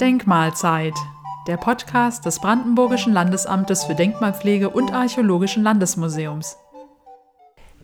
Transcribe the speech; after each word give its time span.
Denkmalzeit, 0.00 0.94
der 1.46 1.56
Podcast 1.56 2.26
des 2.26 2.40
Brandenburgischen 2.40 3.12
Landesamtes 3.12 3.84
für 3.84 3.94
Denkmalpflege 3.94 4.70
und 4.70 4.92
Archäologischen 4.92 5.62
Landesmuseums. 5.62 6.56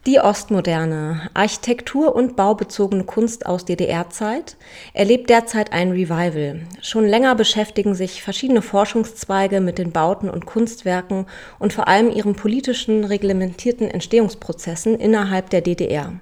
Die 0.06 0.18
Ostmoderne, 0.18 1.30
Architektur- 1.32 2.16
und 2.16 2.34
baubezogene 2.34 3.04
Kunst 3.04 3.46
aus 3.46 3.64
DDR-Zeit, 3.64 4.56
erlebt 4.92 5.30
derzeit 5.30 5.72
ein 5.72 5.92
Revival. 5.92 6.66
Schon 6.80 7.06
länger 7.06 7.36
beschäftigen 7.36 7.94
sich 7.94 8.22
verschiedene 8.22 8.62
Forschungszweige 8.62 9.60
mit 9.60 9.78
den 9.78 9.92
Bauten 9.92 10.28
und 10.28 10.44
Kunstwerken 10.44 11.26
und 11.60 11.72
vor 11.72 11.86
allem 11.86 12.10
ihren 12.10 12.34
politischen, 12.34 13.04
reglementierten 13.04 13.88
Entstehungsprozessen 13.88 14.98
innerhalb 14.98 15.50
der 15.50 15.60
DDR. 15.60 16.14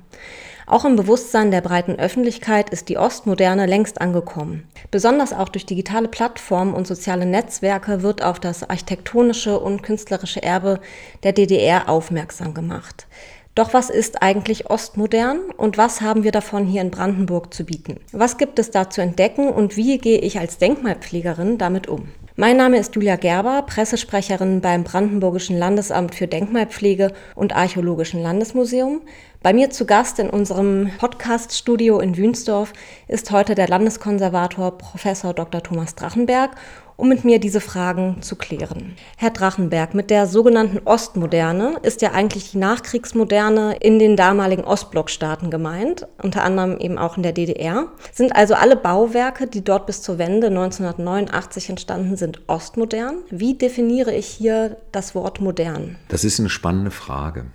Auch 0.71 0.85
im 0.85 0.95
Bewusstsein 0.95 1.51
der 1.51 1.63
breiten 1.63 1.99
Öffentlichkeit 1.99 2.71
ist 2.71 2.89
die 2.89 2.97
Ostmoderne 2.97 3.67
längst 3.67 4.01
angekommen. 4.01 4.69
Besonders 4.93 5.33
auch 5.33 5.49
durch 5.49 5.67
digitale 5.67 6.07
Plattformen 6.07 6.75
und 6.75 6.87
soziale 6.87 7.27
Netzwerke 7.27 8.05
wird 8.05 8.23
auf 8.23 8.39
das 8.39 8.63
architektonische 8.71 9.59
und 9.59 9.83
künstlerische 9.83 10.45
Erbe 10.45 10.79
der 11.25 11.33
DDR 11.33 11.89
aufmerksam 11.89 12.55
gemacht. 12.55 13.09
Doch 13.57 13.75
was 13.75 13.91
ist 13.91 14.23
eigentlich 14.23 14.71
Ostmodern 14.71 15.41
und 15.57 15.77
was 15.77 16.03
haben 16.03 16.23
wir 16.23 16.31
davon 16.31 16.67
hier 16.67 16.83
in 16.83 16.93
Brandenburg 16.93 17.53
zu 17.53 17.65
bieten? 17.65 17.99
Was 18.13 18.39
gibt 18.39 18.61
es 18.61 18.71
da 18.71 18.89
zu 18.89 19.03
entdecken 19.03 19.49
und 19.49 19.77
wie 19.77 19.99
gehe 19.99 20.21
ich 20.21 20.39
als 20.39 20.59
Denkmalpflegerin 20.59 21.59
damit 21.59 21.89
um? 21.89 22.11
Mein 22.41 22.57
Name 22.57 22.79
ist 22.79 22.95
Julia 22.95 23.17
Gerber, 23.17 23.61
Pressesprecherin 23.67 24.63
beim 24.63 24.83
Brandenburgischen 24.83 25.59
Landesamt 25.59 26.15
für 26.15 26.27
Denkmalpflege 26.27 27.13
und 27.35 27.55
Archäologischen 27.55 28.23
Landesmuseum. 28.23 29.03
Bei 29.43 29.53
mir 29.53 29.69
zu 29.69 29.85
Gast 29.85 30.19
in 30.19 30.31
unserem 30.31 30.91
Podcast-Studio 30.97 32.01
in 32.01 32.17
Wünsdorf 32.17 32.73
ist 33.09 33.31
heute 33.31 33.55
der 33.55 33.69
Landeskonservator 33.69 34.79
Professor 34.79 35.35
Dr. 35.35 35.63
Thomas 35.63 35.95
Drachenberg, 35.97 36.53
um 37.01 37.09
mit 37.09 37.25
mir 37.25 37.41
diese 37.41 37.61
Fragen 37.61 38.21
zu 38.21 38.37
klären. 38.37 38.95
Herr 39.17 39.31
Drachenberg, 39.31 39.95
mit 39.95 40.11
der 40.11 40.27
sogenannten 40.27 40.81
Ostmoderne 40.85 41.77
ist 41.83 42.03
ja 42.03 42.13
eigentlich 42.13 42.53
die 42.53 42.59
Nachkriegsmoderne 42.59 43.77
in 43.81 43.99
den 43.99 44.17
damaligen 44.17 44.65
Ostblockstaaten 44.65 45.51
gemeint, 45.51 46.07
unter 46.23 46.45
anderem 46.45 46.79
eben 46.79 46.99
auch 46.99 47.17
in 47.17 47.23
der 47.23 47.33
DDR. 47.33 47.89
Sind 48.13 48.37
also 48.37 48.55
alle 48.55 48.77
Bauwerke, 48.77 49.47
die 49.47 49.65
dort 49.65 49.87
bis 49.87 50.03
zur 50.03 50.19
Wende 50.19 50.49
1989 50.49 51.71
entstanden 51.71 52.17
sind, 52.17 52.43
ostmodern? 52.47 53.17
Wie 53.31 53.55
definiere 53.55 54.15
ich 54.15 54.27
hier 54.27 54.77
das 54.93 55.15
Wort 55.15 55.41
modern? 55.41 55.97
Das 56.09 56.25
ist 56.25 56.39
eine 56.39 56.51
spannende 56.51 56.91
Frage. 56.91 57.47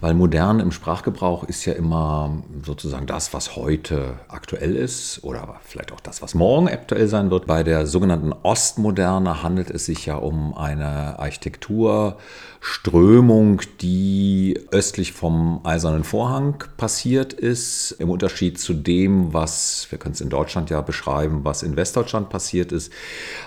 Weil 0.00 0.14
modern 0.14 0.60
im 0.60 0.70
Sprachgebrauch 0.70 1.42
ist 1.42 1.64
ja 1.64 1.72
immer 1.72 2.44
sozusagen 2.64 3.06
das, 3.06 3.34
was 3.34 3.56
heute 3.56 4.20
aktuell 4.28 4.76
ist 4.76 5.24
oder 5.24 5.56
vielleicht 5.64 5.90
auch 5.90 5.98
das, 5.98 6.22
was 6.22 6.36
morgen 6.36 6.68
aktuell 6.68 7.08
sein 7.08 7.32
wird. 7.32 7.46
Bei 7.46 7.64
der 7.64 7.84
sogenannten 7.84 8.32
Ostmoderne 8.32 9.42
handelt 9.42 9.70
es 9.70 9.86
sich 9.86 10.06
ja 10.06 10.14
um 10.14 10.56
eine 10.56 11.18
Architekturströmung, 11.18 13.60
die 13.80 14.60
östlich 14.70 15.14
vom 15.14 15.62
Eisernen 15.64 16.04
Vorhang 16.04 16.62
passiert 16.76 17.32
ist, 17.32 17.90
im 17.98 18.08
Unterschied 18.08 18.60
zu 18.60 18.74
dem, 18.74 19.34
was, 19.34 19.88
wir 19.90 19.98
können 19.98 20.14
es 20.14 20.20
in 20.20 20.30
Deutschland 20.30 20.70
ja 20.70 20.80
beschreiben, 20.80 21.40
was 21.42 21.64
in 21.64 21.74
Westdeutschland 21.74 22.28
passiert 22.28 22.70
ist, 22.70 22.92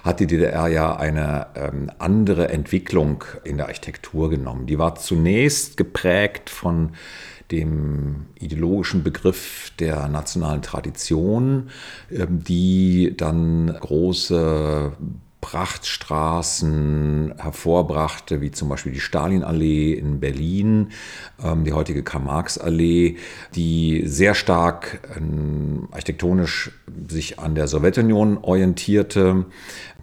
hat 0.03 0.19
die 0.19 0.27
DDR 0.27 0.67
ja 0.67 0.97
eine 0.97 1.47
ähm, 1.55 1.89
andere 1.97 2.49
Entwicklung 2.49 3.23
in 3.45 3.55
der 3.55 3.67
Architektur 3.67 4.29
genommen. 4.29 4.65
Die 4.65 4.77
war 4.77 4.95
zunächst 4.95 5.77
geprägt 5.77 6.40
geprägt 6.41 6.49
von 6.49 6.91
dem 7.51 8.27
ideologischen 8.39 9.03
Begriff 9.03 9.71
der 9.79 10.07
nationalen 10.07 10.61
Tradition, 10.61 11.69
ähm, 12.09 12.43
die 12.43 13.13
dann 13.17 13.75
große 13.79 14.93
Prachtstraßen 15.41 17.33
hervorbrachte, 17.37 18.41
wie 18.41 18.51
zum 18.51 18.69
Beispiel 18.69 18.93
die 18.93 18.99
Stalinallee 18.99 19.93
in 19.93 20.19
Berlin, 20.19 20.91
ähm, 21.43 21.65
die 21.65 21.73
heutige 21.73 22.03
Karl-Marx-Allee, 22.03 23.17
die 23.55 24.03
sehr 24.05 24.35
stark 24.35 25.01
ähm, 25.17 25.89
architektonisch 25.91 26.71
sich 27.09 27.39
an 27.39 27.55
der 27.55 27.67
Sowjetunion 27.67 28.37
orientierte, 28.37 29.45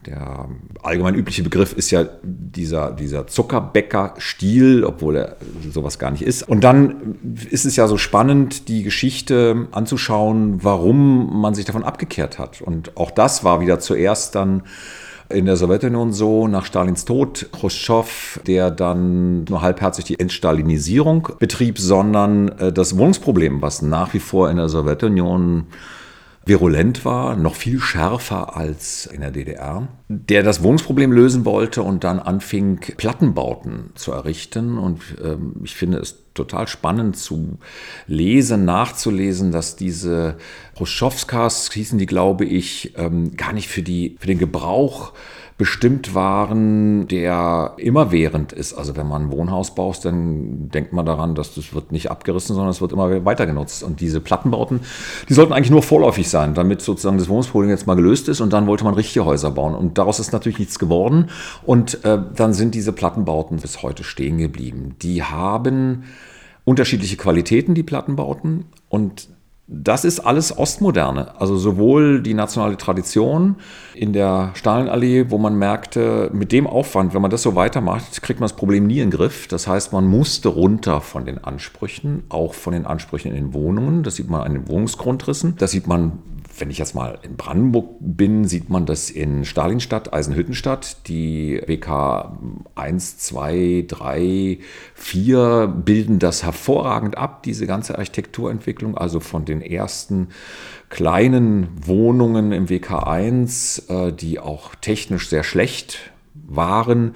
der 0.06 0.48
allgemein 0.82 1.14
übliche 1.14 1.42
Begriff 1.42 1.72
ist 1.72 1.90
ja 1.90 2.06
dieser, 2.22 2.92
dieser 2.92 3.26
Zuckerbäcker-Stil, 3.26 4.84
obwohl 4.84 5.16
er 5.16 5.36
sowas 5.70 5.98
gar 5.98 6.10
nicht 6.10 6.22
ist. 6.22 6.48
Und 6.48 6.62
dann 6.62 7.18
ist 7.50 7.64
es 7.64 7.76
ja 7.76 7.88
so 7.88 7.96
spannend, 7.96 8.68
die 8.68 8.82
Geschichte 8.82 9.68
anzuschauen, 9.72 10.62
warum 10.62 11.40
man 11.40 11.54
sich 11.54 11.64
davon 11.64 11.84
abgekehrt 11.84 12.38
hat. 12.38 12.60
Und 12.62 12.96
auch 12.96 13.10
das 13.10 13.44
war 13.44 13.60
wieder 13.60 13.80
zuerst 13.80 14.34
dann 14.34 14.62
in 15.30 15.44
der 15.44 15.56
Sowjetunion 15.56 16.12
so, 16.12 16.48
nach 16.48 16.64
Stalins 16.64 17.04
Tod, 17.04 17.48
Khrushchev, 17.52 18.40
der 18.46 18.70
dann 18.70 19.44
nur 19.44 19.60
halbherzig 19.60 20.06
die 20.06 20.18
Entstalinisierung 20.18 21.28
betrieb, 21.38 21.78
sondern 21.78 22.48
äh, 22.58 22.72
das 22.72 22.96
Wohnungsproblem, 22.96 23.60
was 23.60 23.82
nach 23.82 24.14
wie 24.14 24.20
vor 24.20 24.50
in 24.50 24.56
der 24.56 24.68
Sowjetunion 24.68 25.66
virulent 26.48 27.04
war, 27.04 27.36
noch 27.36 27.54
viel 27.54 27.78
schärfer 27.80 28.56
als 28.56 29.06
in 29.06 29.20
der 29.20 29.30
DDR, 29.30 29.88
der 30.08 30.42
das 30.42 30.62
Wohnungsproblem 30.62 31.12
lösen 31.12 31.44
wollte 31.44 31.82
und 31.82 32.04
dann 32.04 32.18
anfing, 32.18 32.80
Plattenbauten 32.96 33.90
zu 33.94 34.12
errichten. 34.12 34.78
Und 34.78 35.02
ähm, 35.22 35.56
ich 35.62 35.76
finde 35.76 35.98
es 35.98 36.16
total 36.34 36.66
spannend 36.66 37.16
zu 37.16 37.58
lesen, 38.06 38.64
nachzulesen, 38.64 39.52
dass 39.52 39.76
diese 39.76 40.36
Hruschowskas, 40.78 41.70
hießen 41.72 41.98
die, 41.98 42.06
glaube 42.06 42.44
ich, 42.44 42.94
ähm, 42.96 43.36
gar 43.36 43.52
nicht 43.52 43.68
für, 43.68 43.82
die, 43.82 44.16
für 44.18 44.26
den 44.26 44.38
Gebrauch 44.38 45.12
bestimmt 45.58 46.14
waren, 46.14 47.08
der 47.08 47.74
immerwährend 47.78 48.52
ist. 48.52 48.74
Also 48.74 48.96
wenn 48.96 49.08
man 49.08 49.22
ein 49.22 49.32
Wohnhaus 49.32 49.74
baut, 49.74 50.04
dann 50.04 50.70
denkt 50.70 50.92
man 50.92 51.04
daran, 51.04 51.34
dass 51.34 51.56
das 51.56 51.74
wird 51.74 51.90
nicht 51.90 52.12
abgerissen, 52.12 52.54
sondern 52.54 52.70
es 52.70 52.80
wird 52.80 52.92
immer 52.92 53.24
weiter 53.24 53.44
genutzt. 53.44 53.82
Und 53.82 54.00
diese 54.00 54.20
Plattenbauten, 54.20 54.80
die 55.28 55.34
sollten 55.34 55.52
eigentlich 55.52 55.72
nur 55.72 55.82
vorläufig 55.82 56.28
sein, 56.28 56.54
damit 56.54 56.80
sozusagen 56.80 57.18
das 57.18 57.28
Wohnungsproblem 57.28 57.70
jetzt 57.70 57.88
mal 57.88 57.96
gelöst 57.96 58.28
ist 58.28 58.40
und 58.40 58.52
dann 58.52 58.68
wollte 58.68 58.84
man 58.84 58.94
richtige 58.94 59.24
Häuser 59.24 59.50
bauen. 59.50 59.74
Und 59.74 59.98
daraus 59.98 60.20
ist 60.20 60.32
natürlich 60.32 60.60
nichts 60.60 60.78
geworden. 60.78 61.26
Und 61.66 62.04
äh, 62.04 62.18
dann 62.36 62.52
sind 62.52 62.76
diese 62.76 62.92
Plattenbauten 62.92 63.58
bis 63.58 63.82
heute 63.82 64.04
stehen 64.04 64.38
geblieben. 64.38 64.94
Die 65.02 65.24
haben 65.24 66.04
unterschiedliche 66.64 67.16
Qualitäten, 67.16 67.74
die 67.74 67.82
Plattenbauten. 67.82 68.66
Und 68.88 69.28
das 69.70 70.06
ist 70.06 70.20
alles 70.20 70.56
Ostmoderne. 70.56 71.38
Also 71.38 71.58
sowohl 71.58 72.22
die 72.22 72.32
nationale 72.32 72.78
Tradition 72.78 73.56
in 73.94 74.14
der 74.14 74.52
Stalinallee, 74.54 75.26
wo 75.28 75.36
man 75.36 75.56
merkte, 75.56 76.30
mit 76.32 76.52
dem 76.52 76.66
Aufwand, 76.66 77.12
wenn 77.12 77.20
man 77.20 77.30
das 77.30 77.42
so 77.42 77.54
weitermacht, 77.54 78.22
kriegt 78.22 78.40
man 78.40 78.48
das 78.48 78.56
Problem 78.56 78.86
nie 78.86 79.00
in 79.00 79.10
den 79.10 79.18
Griff. 79.18 79.46
Das 79.46 79.68
heißt, 79.68 79.92
man 79.92 80.06
musste 80.06 80.48
runter 80.48 81.02
von 81.02 81.26
den 81.26 81.44
Ansprüchen, 81.44 82.24
auch 82.30 82.54
von 82.54 82.72
den 82.72 82.86
Ansprüchen 82.86 83.28
in 83.28 83.34
den 83.34 83.54
Wohnungen. 83.54 84.02
Das 84.02 84.16
sieht 84.16 84.30
man 84.30 84.40
an 84.40 84.54
den 84.54 84.68
Wohnungsgrundrissen. 84.68 85.56
Das 85.58 85.70
sieht 85.72 85.86
man 85.86 86.12
wenn 86.60 86.70
ich 86.70 86.78
jetzt 86.78 86.94
mal 86.94 87.18
in 87.22 87.36
Brandenburg 87.36 87.96
bin, 88.00 88.46
sieht 88.46 88.70
man 88.70 88.86
das 88.86 89.10
in 89.10 89.44
Stalinstadt, 89.44 90.12
Eisenhüttenstadt. 90.12 91.08
Die 91.08 91.60
WK 91.66 92.38
1, 92.74 93.18
2, 93.18 93.84
3, 93.86 94.58
4 94.94 95.66
bilden 95.84 96.18
das 96.18 96.42
hervorragend 96.42 97.16
ab, 97.16 97.42
diese 97.42 97.66
ganze 97.66 97.98
Architekturentwicklung, 97.98 98.96
also 98.96 99.20
von 99.20 99.44
den 99.44 99.60
ersten 99.60 100.28
kleinen 100.88 101.68
Wohnungen 101.86 102.52
im 102.52 102.70
WK 102.70 103.06
1, 103.06 103.86
äh, 103.88 104.12
die 104.12 104.38
auch 104.38 104.74
technisch 104.74 105.28
sehr 105.28 105.44
schlecht 105.44 106.12
waren, 106.46 107.14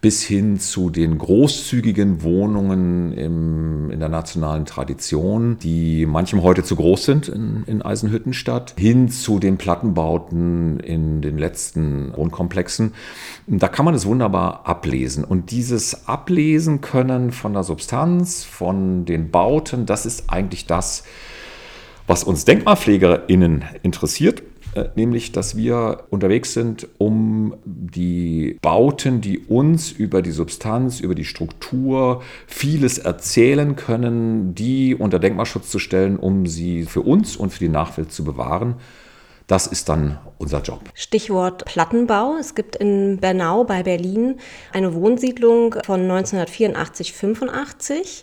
bis 0.00 0.22
hin 0.22 0.58
zu 0.58 0.90
den 0.90 1.18
großzügigen 1.18 2.22
Wohnungen 2.22 3.12
im, 3.12 3.90
in 3.90 4.00
der 4.00 4.08
nationalen 4.08 4.64
Tradition, 4.64 5.58
die 5.58 6.06
manchem 6.06 6.42
heute 6.42 6.64
zu 6.64 6.76
groß 6.76 7.04
sind 7.04 7.28
in, 7.28 7.64
in 7.66 7.82
Eisenhüttenstadt, 7.82 8.74
hin 8.78 9.08
zu 9.08 9.38
den 9.38 9.58
Plattenbauten 9.58 10.80
in 10.80 11.22
den 11.22 11.38
letzten 11.38 12.16
Wohnkomplexen. 12.16 12.94
Da 13.46 13.68
kann 13.68 13.84
man 13.84 13.94
es 13.94 14.06
wunderbar 14.06 14.66
ablesen. 14.66 15.24
Und 15.24 15.50
dieses 15.50 16.08
Ablesen 16.08 16.80
können 16.80 17.32
von 17.32 17.52
der 17.52 17.64
Substanz, 17.64 18.44
von 18.44 19.04
den 19.04 19.30
Bauten, 19.30 19.86
das 19.86 20.06
ist 20.06 20.30
eigentlich 20.30 20.66
das, 20.66 21.04
was 22.06 22.24
uns 22.24 22.44
DenkmalpflegerInnen 22.44 23.64
interessiert 23.82 24.42
nämlich 24.94 25.32
dass 25.32 25.56
wir 25.56 26.04
unterwegs 26.10 26.54
sind, 26.54 26.86
um 26.98 27.54
die 27.64 28.58
Bauten, 28.62 29.20
die 29.20 29.38
uns 29.38 29.90
über 29.90 30.22
die 30.22 30.30
Substanz, 30.30 31.00
über 31.00 31.14
die 31.14 31.24
Struktur 31.24 32.22
vieles 32.46 32.98
erzählen 32.98 33.76
können, 33.76 34.54
die 34.54 34.94
unter 34.94 35.18
Denkmalschutz 35.18 35.70
zu 35.70 35.78
stellen, 35.78 36.18
um 36.18 36.46
sie 36.46 36.84
für 36.84 37.02
uns 37.02 37.36
und 37.36 37.52
für 37.52 37.60
die 37.60 37.68
Nachwelt 37.68 38.12
zu 38.12 38.24
bewahren. 38.24 38.76
Das 39.46 39.66
ist 39.66 39.88
dann 39.88 40.18
unser 40.38 40.62
Job. 40.62 40.80
Stichwort 40.94 41.64
Plattenbau. 41.66 42.36
Es 42.38 42.54
gibt 42.54 42.76
in 42.76 43.18
Bernau 43.18 43.64
bei 43.64 43.82
Berlin 43.82 44.38
eine 44.72 44.94
Wohnsiedlung 44.94 45.74
von 45.84 46.08
1984-85 46.08 48.22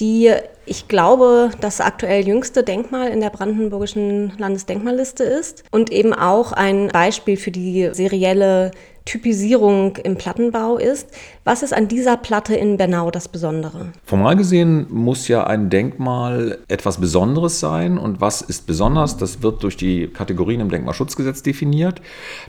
die 0.00 0.32
ich 0.66 0.88
glaube, 0.88 1.50
das 1.60 1.80
aktuell 1.80 2.26
jüngste 2.26 2.62
Denkmal 2.62 3.08
in 3.08 3.20
der 3.20 3.30
brandenburgischen 3.30 4.32
Landesdenkmalliste 4.38 5.22
ist 5.24 5.62
und 5.70 5.92
eben 5.92 6.14
auch 6.14 6.52
ein 6.52 6.88
Beispiel 6.88 7.36
für 7.36 7.50
die 7.50 7.90
serielle 7.92 8.70
Typisierung 9.04 9.96
im 9.96 10.16
Plattenbau 10.16 10.78
ist. 10.78 11.08
Was 11.44 11.62
ist 11.62 11.74
an 11.74 11.88
dieser 11.88 12.16
Platte 12.16 12.54
in 12.54 12.78
Bernau 12.78 13.10
das 13.10 13.28
Besondere? 13.28 13.92
Formal 14.04 14.34
gesehen 14.34 14.86
muss 14.88 15.28
ja 15.28 15.46
ein 15.46 15.68
Denkmal 15.68 16.58
etwas 16.68 16.98
Besonderes 16.98 17.60
sein. 17.60 17.98
Und 17.98 18.22
was 18.22 18.40
ist 18.40 18.66
besonders? 18.66 19.18
Das 19.18 19.42
wird 19.42 19.62
durch 19.62 19.76
die 19.76 20.06
Kategorien 20.08 20.60
im 20.60 20.70
Denkmalschutzgesetz 20.70 21.42
definiert. 21.42 22.00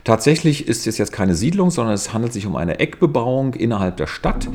Tatsächlich 0.04 0.66
ist 0.66 0.86
es 0.86 0.96
jetzt 0.96 1.12
keine 1.12 1.34
Siedlung, 1.34 1.70
sondern 1.70 1.92
es 1.92 2.14
handelt 2.14 2.32
sich 2.32 2.46
um 2.46 2.56
eine 2.56 2.78
Eckbebauung 2.78 3.52
innerhalb 3.52 3.98
der 3.98 4.06
Stadt, 4.06 4.48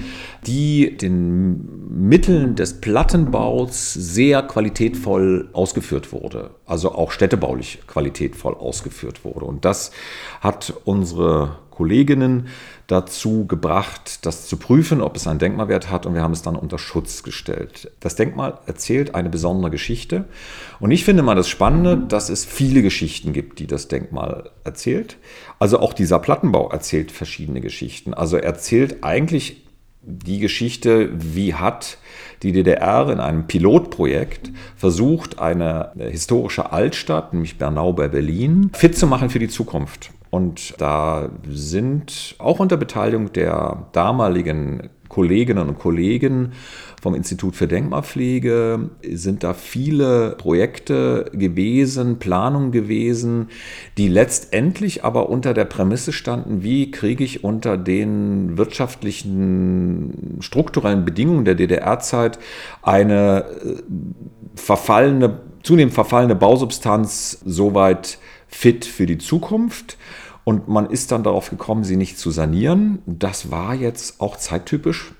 die 0.47 0.97
den 0.97 2.09
Mitteln 2.09 2.55
des 2.55 2.81
Plattenbaus 2.81 3.93
sehr 3.93 4.41
qualitätvoll 4.41 5.49
ausgeführt 5.53 6.11
wurde. 6.11 6.49
Also 6.65 6.93
auch 6.95 7.11
städtebaulich 7.11 7.79
qualitätvoll 7.85 8.55
ausgeführt 8.55 9.23
wurde. 9.23 9.45
Und 9.45 9.65
das 9.65 9.91
hat 10.41 10.73
unsere 10.83 11.57
Kolleginnen 11.81 12.45
dazu 12.85 13.47
gebracht, 13.47 14.23
das 14.27 14.45
zu 14.45 14.57
prüfen, 14.57 15.01
ob 15.01 15.15
es 15.15 15.25
einen 15.25 15.39
Denkmalwert 15.39 15.89
hat 15.89 16.05
und 16.05 16.13
wir 16.13 16.21
haben 16.21 16.31
es 16.31 16.43
dann 16.43 16.55
unter 16.55 16.77
Schutz 16.77 17.23
gestellt. 17.23 17.89
Das 18.01 18.15
Denkmal 18.15 18.59
erzählt 18.67 19.15
eine 19.15 19.31
besondere 19.31 19.71
Geschichte 19.71 20.25
und 20.79 20.91
ich 20.91 21.03
finde 21.03 21.23
mal 21.23 21.33
das 21.33 21.49
Spannende, 21.49 21.97
dass 21.97 22.29
es 22.29 22.45
viele 22.45 22.83
Geschichten 22.83 23.33
gibt, 23.33 23.57
die 23.57 23.65
das 23.65 23.87
Denkmal 23.87 24.51
erzählt. 24.63 25.17
Also 25.57 25.79
auch 25.79 25.93
dieser 25.93 26.19
Plattenbau 26.19 26.69
erzählt 26.69 27.11
verschiedene 27.11 27.61
Geschichten. 27.61 28.13
Also 28.13 28.37
erzählt 28.37 29.03
eigentlich 29.03 29.65
die 30.03 30.37
Geschichte, 30.37 31.09
wie 31.13 31.55
hat 31.55 31.97
die 32.43 32.51
DDR 32.51 33.09
in 33.09 33.19
einem 33.19 33.47
Pilotprojekt 33.47 34.51
versucht, 34.75 35.39
eine 35.39 35.93
historische 35.97 36.71
Altstadt, 36.71 37.33
nämlich 37.33 37.57
Bernau 37.57 37.93
bei 37.93 38.07
Berlin, 38.07 38.69
fit 38.71 38.95
zu 38.95 39.07
machen 39.07 39.31
für 39.31 39.39
die 39.39 39.49
Zukunft. 39.49 40.11
Und 40.31 40.75
da 40.79 41.29
sind 41.47 42.35
auch 42.39 42.59
unter 42.59 42.77
Beteiligung 42.77 43.33
der 43.33 43.87
damaligen 43.91 44.89
Kolleginnen 45.11 45.67
und 45.67 45.77
Kollegen 45.77 46.53
vom 47.01 47.15
Institut 47.15 47.57
für 47.57 47.67
Denkmalpflege 47.67 48.91
sind 49.11 49.43
da 49.43 49.53
viele 49.53 50.35
Projekte 50.37 51.25
gewesen, 51.33 52.17
Planungen 52.17 52.71
gewesen, 52.71 53.49
die 53.97 54.07
letztendlich 54.07 55.03
aber 55.03 55.27
unter 55.29 55.53
der 55.53 55.65
Prämisse 55.65 56.13
standen, 56.13 56.63
wie 56.63 56.91
kriege 56.91 57.25
ich 57.25 57.43
unter 57.43 57.77
den 57.77 58.57
wirtschaftlichen, 58.57 60.37
strukturellen 60.39 61.03
Bedingungen 61.03 61.43
der 61.43 61.55
DDR-Zeit 61.55 62.39
eine 62.81 63.43
äh, 63.65 63.81
verfallene, 64.55 65.41
zunehmend 65.61 65.93
verfallene 65.93 66.35
Bausubstanz 66.35 67.41
soweit 67.43 68.17
fit 68.51 68.85
für 68.85 69.05
die 69.05 69.17
Zukunft. 69.17 69.97
Und 70.43 70.67
man 70.67 70.89
ist 70.89 71.11
dann 71.11 71.23
darauf 71.23 71.49
gekommen, 71.49 71.83
sie 71.83 71.95
nicht 71.95 72.17
zu 72.17 72.31
sanieren. 72.31 72.99
Das 73.05 73.51
war 73.51 73.73
jetzt 73.73 74.21
auch 74.21 74.37
zeittypisch, 74.37 75.13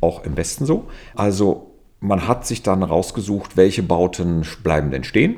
auch 0.00 0.24
im 0.24 0.36
Westen 0.36 0.66
so. 0.66 0.88
Also 1.14 1.74
man 2.00 2.28
hat 2.28 2.46
sich 2.46 2.62
dann 2.62 2.82
rausgesucht, 2.82 3.56
welche 3.56 3.82
Bauten 3.82 4.44
bleiben 4.62 4.90
denn 4.90 5.04
stehen 5.04 5.36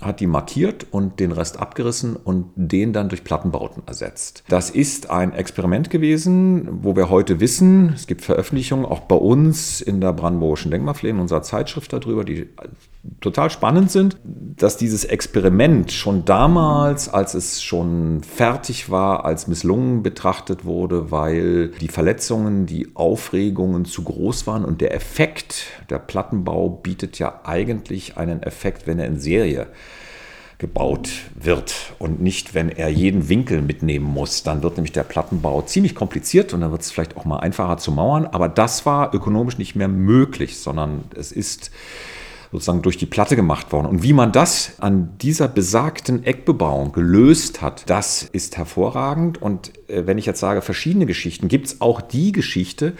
hat 0.00 0.20
die 0.20 0.26
markiert 0.26 0.86
und 0.90 1.18
den 1.18 1.32
Rest 1.32 1.58
abgerissen 1.58 2.14
und 2.14 2.50
den 2.54 2.92
dann 2.92 3.08
durch 3.08 3.24
Plattenbauten 3.24 3.82
ersetzt. 3.86 4.44
Das 4.48 4.70
ist 4.70 5.10
ein 5.10 5.32
Experiment 5.32 5.90
gewesen, 5.90 6.68
wo 6.82 6.94
wir 6.94 7.10
heute 7.10 7.40
wissen, 7.40 7.92
es 7.94 8.06
gibt 8.06 8.22
Veröffentlichungen 8.22 8.86
auch 8.86 9.00
bei 9.00 9.16
uns 9.16 9.80
in 9.80 10.00
der 10.00 10.12
Brandenburgischen 10.12 10.70
Denkmalpflege, 10.70 11.16
in 11.16 11.20
unserer 11.20 11.42
Zeitschrift 11.42 11.92
darüber, 11.92 12.24
die 12.24 12.48
total 13.20 13.50
spannend 13.50 13.90
sind, 13.90 14.16
dass 14.24 14.76
dieses 14.76 15.04
Experiment 15.04 15.92
schon 15.92 16.24
damals, 16.24 17.08
als 17.08 17.34
es 17.34 17.62
schon 17.62 18.22
fertig 18.22 18.90
war, 18.90 19.24
als 19.24 19.46
misslungen 19.46 20.02
betrachtet 20.02 20.64
wurde, 20.64 21.10
weil 21.10 21.68
die 21.68 21.88
Verletzungen, 21.88 22.66
die 22.66 22.90
Aufregungen 22.94 23.84
zu 23.84 24.02
groß 24.04 24.46
waren 24.46 24.64
und 24.64 24.80
der 24.80 24.94
Effekt, 24.94 25.66
der 25.90 25.98
Plattenbau 25.98 26.68
bietet 26.68 27.18
ja 27.18 27.40
eigentlich 27.44 28.16
einen 28.16 28.42
Effekt, 28.42 28.86
wenn 28.86 28.98
er 28.98 29.06
in 29.06 29.18
Serie 29.18 29.68
gebaut 30.58 31.08
wird 31.36 31.92
und 32.00 32.20
nicht, 32.20 32.52
wenn 32.52 32.68
er 32.68 32.88
jeden 32.88 33.28
Winkel 33.28 33.62
mitnehmen 33.62 34.06
muss. 34.06 34.42
Dann 34.42 34.62
wird 34.64 34.76
nämlich 34.76 34.92
der 34.92 35.04
Plattenbau 35.04 35.62
ziemlich 35.62 35.94
kompliziert 35.94 36.52
und 36.52 36.60
dann 36.60 36.72
wird 36.72 36.82
es 36.82 36.90
vielleicht 36.90 37.16
auch 37.16 37.24
mal 37.24 37.38
einfacher 37.38 37.78
zu 37.78 37.92
mauern. 37.92 38.26
Aber 38.26 38.48
das 38.48 38.84
war 38.84 39.14
ökonomisch 39.14 39.56
nicht 39.58 39.76
mehr 39.76 39.86
möglich, 39.86 40.58
sondern 40.58 41.04
es 41.14 41.30
ist 41.30 41.70
sozusagen 42.52 42.82
durch 42.82 42.96
die 42.96 43.06
Platte 43.06 43.36
gemacht 43.36 43.72
worden. 43.72 43.86
Und 43.86 44.02
wie 44.02 44.12
man 44.12 44.32
das 44.32 44.72
an 44.78 45.16
dieser 45.18 45.48
besagten 45.48 46.24
Eckbebauung 46.24 46.92
gelöst 46.92 47.62
hat, 47.62 47.88
das 47.90 48.22
ist 48.22 48.56
hervorragend. 48.56 49.40
Und 49.40 49.72
äh, 49.88 50.06
wenn 50.06 50.18
ich 50.18 50.26
jetzt 50.26 50.40
sage 50.40 50.62
verschiedene 50.62 51.06
Geschichten, 51.06 51.48
gibt 51.48 51.66
es 51.66 51.80
auch 51.80 52.00
die 52.00 52.32
Geschichte, 52.32 52.94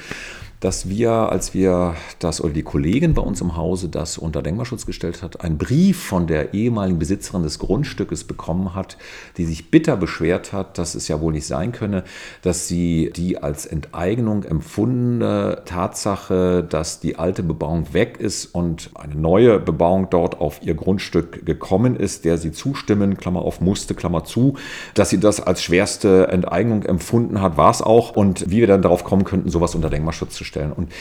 dass 0.60 0.88
wir, 0.88 1.10
als 1.10 1.54
wir 1.54 1.94
das 2.18 2.40
oder 2.40 2.52
die 2.52 2.62
Kollegin 2.62 3.14
bei 3.14 3.22
uns 3.22 3.40
im 3.40 3.56
Hause 3.56 3.88
das 3.88 4.18
unter 4.18 4.42
Denkmalschutz 4.42 4.86
gestellt 4.86 5.22
hat, 5.22 5.40
einen 5.40 5.56
Brief 5.56 6.02
von 6.02 6.26
der 6.26 6.52
ehemaligen 6.52 6.98
Besitzerin 6.98 7.44
des 7.44 7.58
Grundstückes 7.60 8.24
bekommen 8.24 8.74
hat, 8.74 8.96
die 9.36 9.44
sich 9.44 9.70
bitter 9.70 9.96
beschwert 9.96 10.52
hat, 10.52 10.78
dass 10.78 10.94
es 10.96 11.06
ja 11.06 11.20
wohl 11.20 11.32
nicht 11.32 11.46
sein 11.46 11.70
könne, 11.70 12.02
dass 12.42 12.66
sie 12.66 13.12
die 13.14 13.38
als 13.38 13.66
Enteignung 13.66 14.42
empfundene 14.42 15.62
Tatsache, 15.64 16.66
dass 16.68 16.98
die 16.98 17.16
alte 17.16 17.44
Bebauung 17.44 17.92
weg 17.92 18.18
ist 18.18 18.46
und 18.46 18.90
eine 18.94 19.14
neue 19.14 19.60
Bebauung 19.60 20.08
dort 20.10 20.40
auf 20.40 20.60
ihr 20.62 20.74
Grundstück 20.74 21.46
gekommen 21.46 21.94
ist, 21.94 22.24
der 22.24 22.36
sie 22.36 22.50
zustimmen, 22.50 23.16
Klammer 23.16 23.42
auf 23.42 23.60
musste, 23.60 23.94
Klammer 23.94 24.24
zu, 24.24 24.54
dass 24.94 25.10
sie 25.10 25.20
das 25.20 25.40
als 25.40 25.62
schwerste 25.62 26.28
Enteignung 26.28 26.82
empfunden 26.82 27.40
hat, 27.40 27.56
war 27.56 27.70
es 27.70 27.80
auch. 27.80 28.16
Und 28.16 28.50
wie 28.50 28.58
wir 28.58 28.66
dann 28.66 28.82
darauf 28.82 29.04
kommen 29.04 29.24
könnten, 29.24 29.50
sowas 29.50 29.74
unter 29.74 29.90
Denkmalschutz 29.90 30.34
zu 30.34 30.44
stellen. 30.48 30.72
Und 30.72 30.92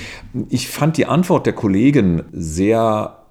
ich 0.50 0.70
fand 0.70 0.98
die 0.98 1.08
Antwort 1.08 1.46
der 1.46 1.54
Kollegin 1.54 2.24
sehr 2.32 3.26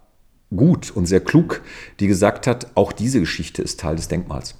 gut 0.54 0.90
und 0.90 1.06
sehr 1.06 1.20
klug, 1.20 1.62
die 2.00 2.08
gesagt 2.08 2.46
hat, 2.46 2.68
auch 2.74 2.92
diese 2.92 3.20
Geschichte 3.20 3.62
ist 3.62 3.80
Teil 3.80 3.96
des 3.96 4.08
Denkmals. 4.08 4.56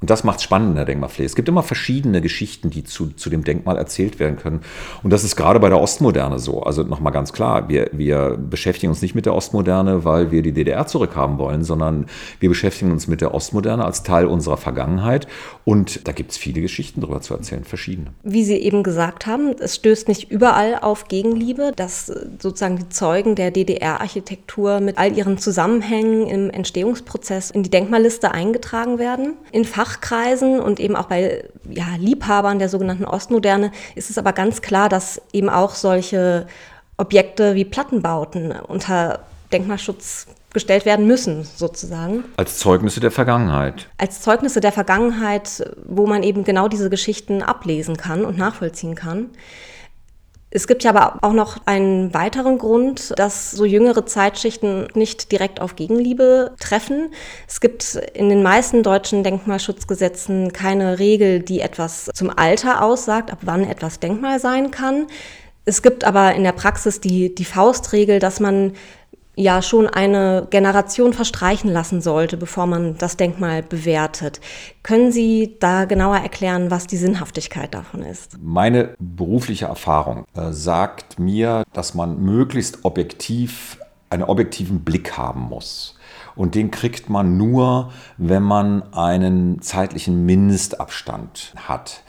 Und 0.00 0.10
das 0.10 0.22
macht 0.22 0.40
spannend 0.40 0.70
in 0.70 0.76
der 0.76 0.84
Denkmalpflege. 0.84 1.26
Es 1.26 1.34
gibt 1.34 1.48
immer 1.48 1.64
verschiedene 1.64 2.20
Geschichten, 2.20 2.70
die 2.70 2.84
zu, 2.84 3.08
zu 3.08 3.30
dem 3.30 3.42
Denkmal 3.42 3.76
erzählt 3.76 4.20
werden 4.20 4.36
können. 4.36 4.60
Und 5.02 5.12
das 5.12 5.24
ist 5.24 5.34
gerade 5.34 5.58
bei 5.58 5.68
der 5.68 5.80
Ostmoderne 5.80 6.38
so. 6.38 6.62
Also 6.62 6.84
nochmal 6.84 7.12
ganz 7.12 7.32
klar, 7.32 7.68
wir, 7.68 7.90
wir 7.92 8.38
beschäftigen 8.38 8.90
uns 8.90 9.02
nicht 9.02 9.16
mit 9.16 9.26
der 9.26 9.34
Ostmoderne, 9.34 10.04
weil 10.04 10.30
wir 10.30 10.42
die 10.42 10.52
DDR 10.52 10.86
zurückhaben 10.86 11.38
wollen, 11.38 11.64
sondern 11.64 12.06
wir 12.38 12.48
beschäftigen 12.48 12.92
uns 12.92 13.08
mit 13.08 13.20
der 13.20 13.34
Ostmoderne 13.34 13.84
als 13.84 14.04
Teil 14.04 14.26
unserer 14.26 14.56
Vergangenheit. 14.56 15.26
Und 15.64 16.06
da 16.06 16.12
gibt 16.12 16.30
es 16.30 16.36
viele 16.36 16.60
Geschichten 16.60 17.00
darüber 17.00 17.20
zu 17.20 17.34
erzählen, 17.34 17.64
verschiedene. 17.64 18.12
Wie 18.22 18.44
Sie 18.44 18.56
eben 18.56 18.84
gesagt 18.84 19.26
haben, 19.26 19.56
es 19.58 19.74
stößt 19.74 20.06
nicht 20.06 20.30
überall 20.30 20.78
auf 20.80 21.08
Gegenliebe, 21.08 21.72
dass 21.74 22.06
sozusagen 22.06 22.76
die 22.76 22.88
Zeugen 22.88 23.34
der 23.34 23.50
DDR-Architektur 23.50 24.78
mit 24.78 24.96
all 24.96 25.16
ihren 25.16 25.38
Zusammenhängen 25.38 26.28
im 26.28 26.50
Entstehungsprozess 26.50 27.50
in 27.50 27.64
die 27.64 27.70
Denkmalliste 27.70 28.30
eingetragen 28.30 29.00
werden. 29.00 29.34
In 29.50 29.64
Fach 29.64 29.87
Fachkreisen 29.88 30.60
und 30.60 30.80
eben 30.80 30.96
auch 30.96 31.06
bei 31.06 31.44
ja, 31.68 31.86
Liebhabern 31.98 32.58
der 32.58 32.68
sogenannten 32.68 33.04
Ostmoderne 33.04 33.72
ist 33.94 34.10
es 34.10 34.18
aber 34.18 34.32
ganz 34.32 34.60
klar, 34.60 34.88
dass 34.88 35.22
eben 35.32 35.48
auch 35.48 35.74
solche 35.74 36.46
Objekte 36.98 37.54
wie 37.54 37.64
Plattenbauten 37.64 38.52
unter 38.52 39.20
Denkmalschutz 39.50 40.26
gestellt 40.52 40.84
werden 40.84 41.06
müssen, 41.06 41.44
sozusagen. 41.44 42.24
Als 42.36 42.58
Zeugnisse 42.58 43.00
der 43.00 43.10
Vergangenheit. 43.10 43.88
Als 43.96 44.20
Zeugnisse 44.20 44.60
der 44.60 44.72
Vergangenheit, 44.72 45.64
wo 45.86 46.06
man 46.06 46.22
eben 46.22 46.44
genau 46.44 46.68
diese 46.68 46.90
Geschichten 46.90 47.42
ablesen 47.42 47.96
kann 47.96 48.24
und 48.24 48.36
nachvollziehen 48.36 48.94
kann. 48.94 49.30
Es 50.50 50.66
gibt 50.66 50.82
ja 50.82 50.90
aber 50.90 51.18
auch 51.20 51.34
noch 51.34 51.58
einen 51.66 52.14
weiteren 52.14 52.56
Grund, 52.56 53.12
dass 53.18 53.50
so 53.50 53.66
jüngere 53.66 54.06
Zeitschichten 54.06 54.88
nicht 54.94 55.30
direkt 55.30 55.60
auf 55.60 55.76
Gegenliebe 55.76 56.54
treffen. 56.58 57.12
Es 57.46 57.60
gibt 57.60 57.96
in 58.14 58.30
den 58.30 58.42
meisten 58.42 58.82
deutschen 58.82 59.22
Denkmalschutzgesetzen 59.22 60.52
keine 60.54 60.98
Regel, 60.98 61.40
die 61.40 61.60
etwas 61.60 62.10
zum 62.14 62.30
Alter 62.30 62.82
aussagt, 62.82 63.30
ab 63.30 63.40
wann 63.42 63.68
etwas 63.68 64.00
Denkmal 64.00 64.40
sein 64.40 64.70
kann. 64.70 65.06
Es 65.66 65.82
gibt 65.82 66.04
aber 66.04 66.34
in 66.34 66.44
der 66.44 66.52
Praxis 66.52 66.98
die, 66.98 67.34
die 67.34 67.44
Faustregel, 67.44 68.18
dass 68.18 68.40
man 68.40 68.72
ja 69.38 69.62
schon 69.62 69.86
eine 69.86 70.48
Generation 70.50 71.12
verstreichen 71.12 71.72
lassen 71.72 72.00
sollte, 72.00 72.36
bevor 72.36 72.66
man 72.66 72.98
das 72.98 73.16
Denkmal 73.16 73.62
bewertet. 73.62 74.40
Können 74.82 75.12
Sie 75.12 75.56
da 75.60 75.84
genauer 75.84 76.16
erklären, 76.16 76.70
was 76.72 76.88
die 76.88 76.96
Sinnhaftigkeit 76.96 77.72
davon 77.72 78.02
ist? 78.02 78.36
Meine 78.42 78.94
berufliche 78.98 79.66
Erfahrung 79.66 80.24
äh, 80.34 80.52
sagt 80.52 81.20
mir, 81.20 81.62
dass 81.72 81.94
man 81.94 82.20
möglichst 82.20 82.84
objektiv 82.84 83.78
einen 84.10 84.24
objektiven 84.24 84.80
Blick 84.80 85.16
haben 85.16 85.42
muss. 85.42 85.94
Und 86.34 86.54
den 86.54 86.70
kriegt 86.70 87.08
man 87.08 87.36
nur, 87.36 87.92
wenn 88.16 88.42
man 88.42 88.92
einen 88.92 89.60
zeitlichen 89.60 90.24
Mindestabstand 90.24 91.52
hat. 91.56 92.02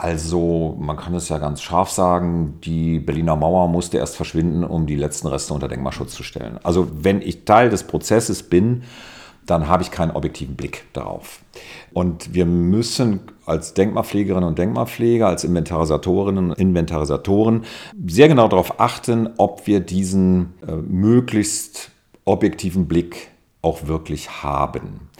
Also 0.00 0.78
man 0.80 0.96
kann 0.96 1.14
es 1.14 1.28
ja 1.28 1.36
ganz 1.36 1.60
scharf 1.60 1.90
sagen, 1.90 2.58
die 2.64 3.00
Berliner 3.00 3.36
Mauer 3.36 3.68
musste 3.68 3.98
erst 3.98 4.16
verschwinden, 4.16 4.64
um 4.64 4.86
die 4.86 4.96
letzten 4.96 5.26
Reste 5.26 5.52
unter 5.52 5.68
Denkmalschutz 5.68 6.14
zu 6.14 6.22
stellen. 6.22 6.58
Also 6.62 6.88
wenn 6.94 7.20
ich 7.20 7.44
Teil 7.44 7.68
des 7.68 7.84
Prozesses 7.84 8.42
bin, 8.42 8.84
dann 9.44 9.68
habe 9.68 9.82
ich 9.82 9.90
keinen 9.90 10.12
objektiven 10.12 10.56
Blick 10.56 10.86
darauf. 10.94 11.40
Und 11.92 12.32
wir 12.32 12.46
müssen 12.46 13.20
als 13.44 13.74
Denkmalpflegerinnen 13.74 14.48
und 14.48 14.58
Denkmalpfleger, 14.58 15.26
als 15.26 15.44
Inventarisatorinnen 15.44 16.52
und 16.52 16.58
Inventarisatoren 16.58 17.64
sehr 18.06 18.28
genau 18.28 18.48
darauf 18.48 18.80
achten, 18.80 19.28
ob 19.36 19.66
wir 19.66 19.80
diesen 19.80 20.54
äh, 20.66 20.76
möglichst 20.76 21.90
objektiven 22.24 22.88
Blick 22.88 23.28
auch 23.60 23.86
wirklich 23.86 24.42
haben. 24.42 25.10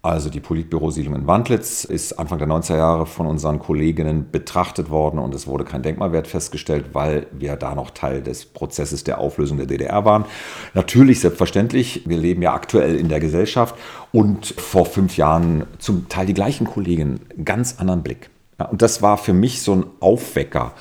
Also 0.00 0.30
die 0.30 0.38
Politbürosiedlung 0.38 1.16
in 1.16 1.26
Wandlitz 1.26 1.82
ist 1.82 2.12
Anfang 2.20 2.38
der 2.38 2.46
90er 2.46 2.76
Jahre 2.76 3.04
von 3.04 3.26
unseren 3.26 3.58
Kolleginnen 3.58 4.30
betrachtet 4.30 4.90
worden 4.90 5.18
und 5.18 5.34
es 5.34 5.48
wurde 5.48 5.64
kein 5.64 5.82
Denkmalwert 5.82 6.28
festgestellt, 6.28 6.90
weil 6.92 7.26
wir 7.32 7.56
da 7.56 7.74
noch 7.74 7.90
Teil 7.90 8.22
des 8.22 8.46
Prozesses 8.46 9.02
der 9.02 9.18
Auflösung 9.18 9.56
der 9.56 9.66
DDR 9.66 10.04
waren. 10.04 10.24
Natürlich, 10.72 11.18
selbstverständlich, 11.18 12.02
wir 12.06 12.16
leben 12.16 12.42
ja 12.42 12.54
aktuell 12.54 12.94
in 12.94 13.08
der 13.08 13.18
Gesellschaft 13.18 13.74
und 14.12 14.46
vor 14.46 14.86
fünf 14.86 15.16
Jahren 15.16 15.64
zum 15.78 16.08
Teil 16.08 16.26
die 16.26 16.34
gleichen 16.34 16.68
Kolleginnen, 16.68 17.18
ganz 17.44 17.80
anderen 17.80 18.04
Blick. 18.04 18.30
Und 18.66 18.82
das 18.82 19.02
war 19.02 19.18
für 19.18 19.32
mich 19.32 19.62
so 19.62 19.72
ein 19.72 19.84
Aufwecker, 20.00 20.72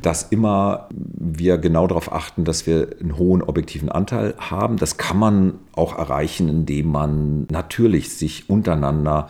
dass 0.00 0.22
immer 0.22 0.88
wir 0.92 1.58
genau 1.58 1.88
darauf 1.88 2.12
achten, 2.12 2.44
dass 2.44 2.68
wir 2.68 2.88
einen 3.00 3.18
hohen 3.18 3.42
objektiven 3.42 3.88
Anteil 3.88 4.34
haben. 4.38 4.76
Das 4.76 4.96
kann 4.96 5.18
man 5.18 5.54
auch 5.72 5.98
erreichen, 5.98 6.48
indem 6.48 6.92
man 6.92 7.48
natürlich 7.50 8.12
sich 8.12 8.48
untereinander 8.48 9.28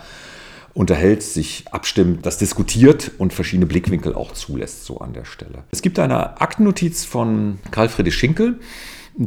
unterhält, 0.74 1.22
sich 1.22 1.64
abstimmt, 1.70 2.26
das 2.26 2.36
diskutiert 2.36 3.12
und 3.16 3.32
verschiedene 3.32 3.64
Blickwinkel 3.64 4.14
auch 4.14 4.32
zulässt, 4.32 4.84
so 4.84 4.98
an 4.98 5.14
der 5.14 5.24
Stelle. 5.24 5.64
Es 5.70 5.80
gibt 5.80 5.98
eine 5.98 6.38
Aktennotiz 6.38 7.06
von 7.06 7.58
Karl 7.70 7.88
Friedrich 7.88 8.14
Schinkel, 8.14 8.60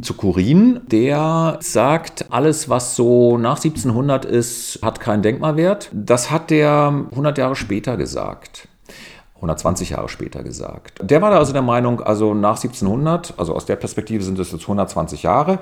zu 0.02 0.14
Kurin, 0.14 0.80
der 0.86 1.58
sagt, 1.60 2.26
alles, 2.30 2.68
was 2.68 2.94
so 2.96 3.38
nach 3.38 3.56
1700 3.56 4.24
ist, 4.24 4.80
hat 4.82 5.00
keinen 5.00 5.22
Denkmalwert. 5.22 5.90
Das 5.92 6.30
hat 6.30 6.50
der 6.50 7.06
100 7.10 7.38
Jahre 7.38 7.56
später 7.56 7.96
gesagt. 7.96 8.68
120 9.40 9.90
Jahre 9.90 10.08
später 10.08 10.42
gesagt. 10.42 11.00
Der 11.02 11.22
war 11.22 11.30
da 11.30 11.38
also 11.38 11.52
der 11.54 11.62
Meinung, 11.62 12.02
also 12.02 12.34
nach 12.34 12.56
1700, 12.56 13.34
also 13.38 13.54
aus 13.54 13.64
der 13.64 13.76
Perspektive 13.76 14.22
sind 14.22 14.38
es 14.38 14.52
jetzt 14.52 14.62
120 14.62 15.22
Jahre, 15.22 15.60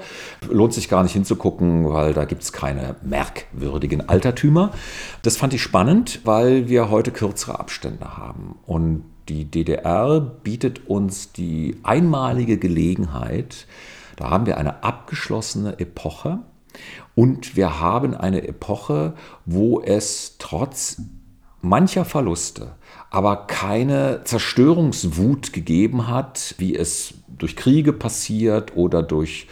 lohnt 0.50 0.74
sich 0.74 0.88
gar 0.88 1.04
nicht 1.04 1.12
hinzugucken, 1.12 1.88
weil 1.88 2.12
da 2.12 2.24
gibt 2.24 2.42
es 2.42 2.52
keine 2.52 2.96
merkwürdigen 3.02 4.08
Altertümer. 4.08 4.72
Das 5.22 5.36
fand 5.36 5.54
ich 5.54 5.62
spannend, 5.62 6.20
weil 6.24 6.68
wir 6.68 6.90
heute 6.90 7.12
kürzere 7.12 7.60
Abstände 7.60 8.16
haben. 8.16 8.56
Und 8.66 9.04
die 9.28 9.44
DDR 9.44 10.20
bietet 10.20 10.88
uns 10.88 11.32
die 11.32 11.76
einmalige 11.84 12.58
Gelegenheit, 12.58 13.66
da 14.18 14.30
haben 14.30 14.46
wir 14.46 14.58
eine 14.58 14.82
abgeschlossene 14.82 15.78
Epoche 15.78 16.40
und 17.14 17.56
wir 17.56 17.80
haben 17.80 18.14
eine 18.14 18.46
Epoche, 18.46 19.14
wo 19.46 19.80
es 19.80 20.36
trotz 20.38 21.00
mancher 21.60 22.04
Verluste 22.04 22.72
aber 23.10 23.46
keine 23.46 24.22
Zerstörungswut 24.24 25.52
gegeben 25.52 26.08
hat, 26.08 26.54
wie 26.58 26.76
es 26.76 27.14
durch 27.28 27.56
Kriege 27.56 27.92
passiert 27.92 28.76
oder 28.76 29.02
durch, 29.02 29.46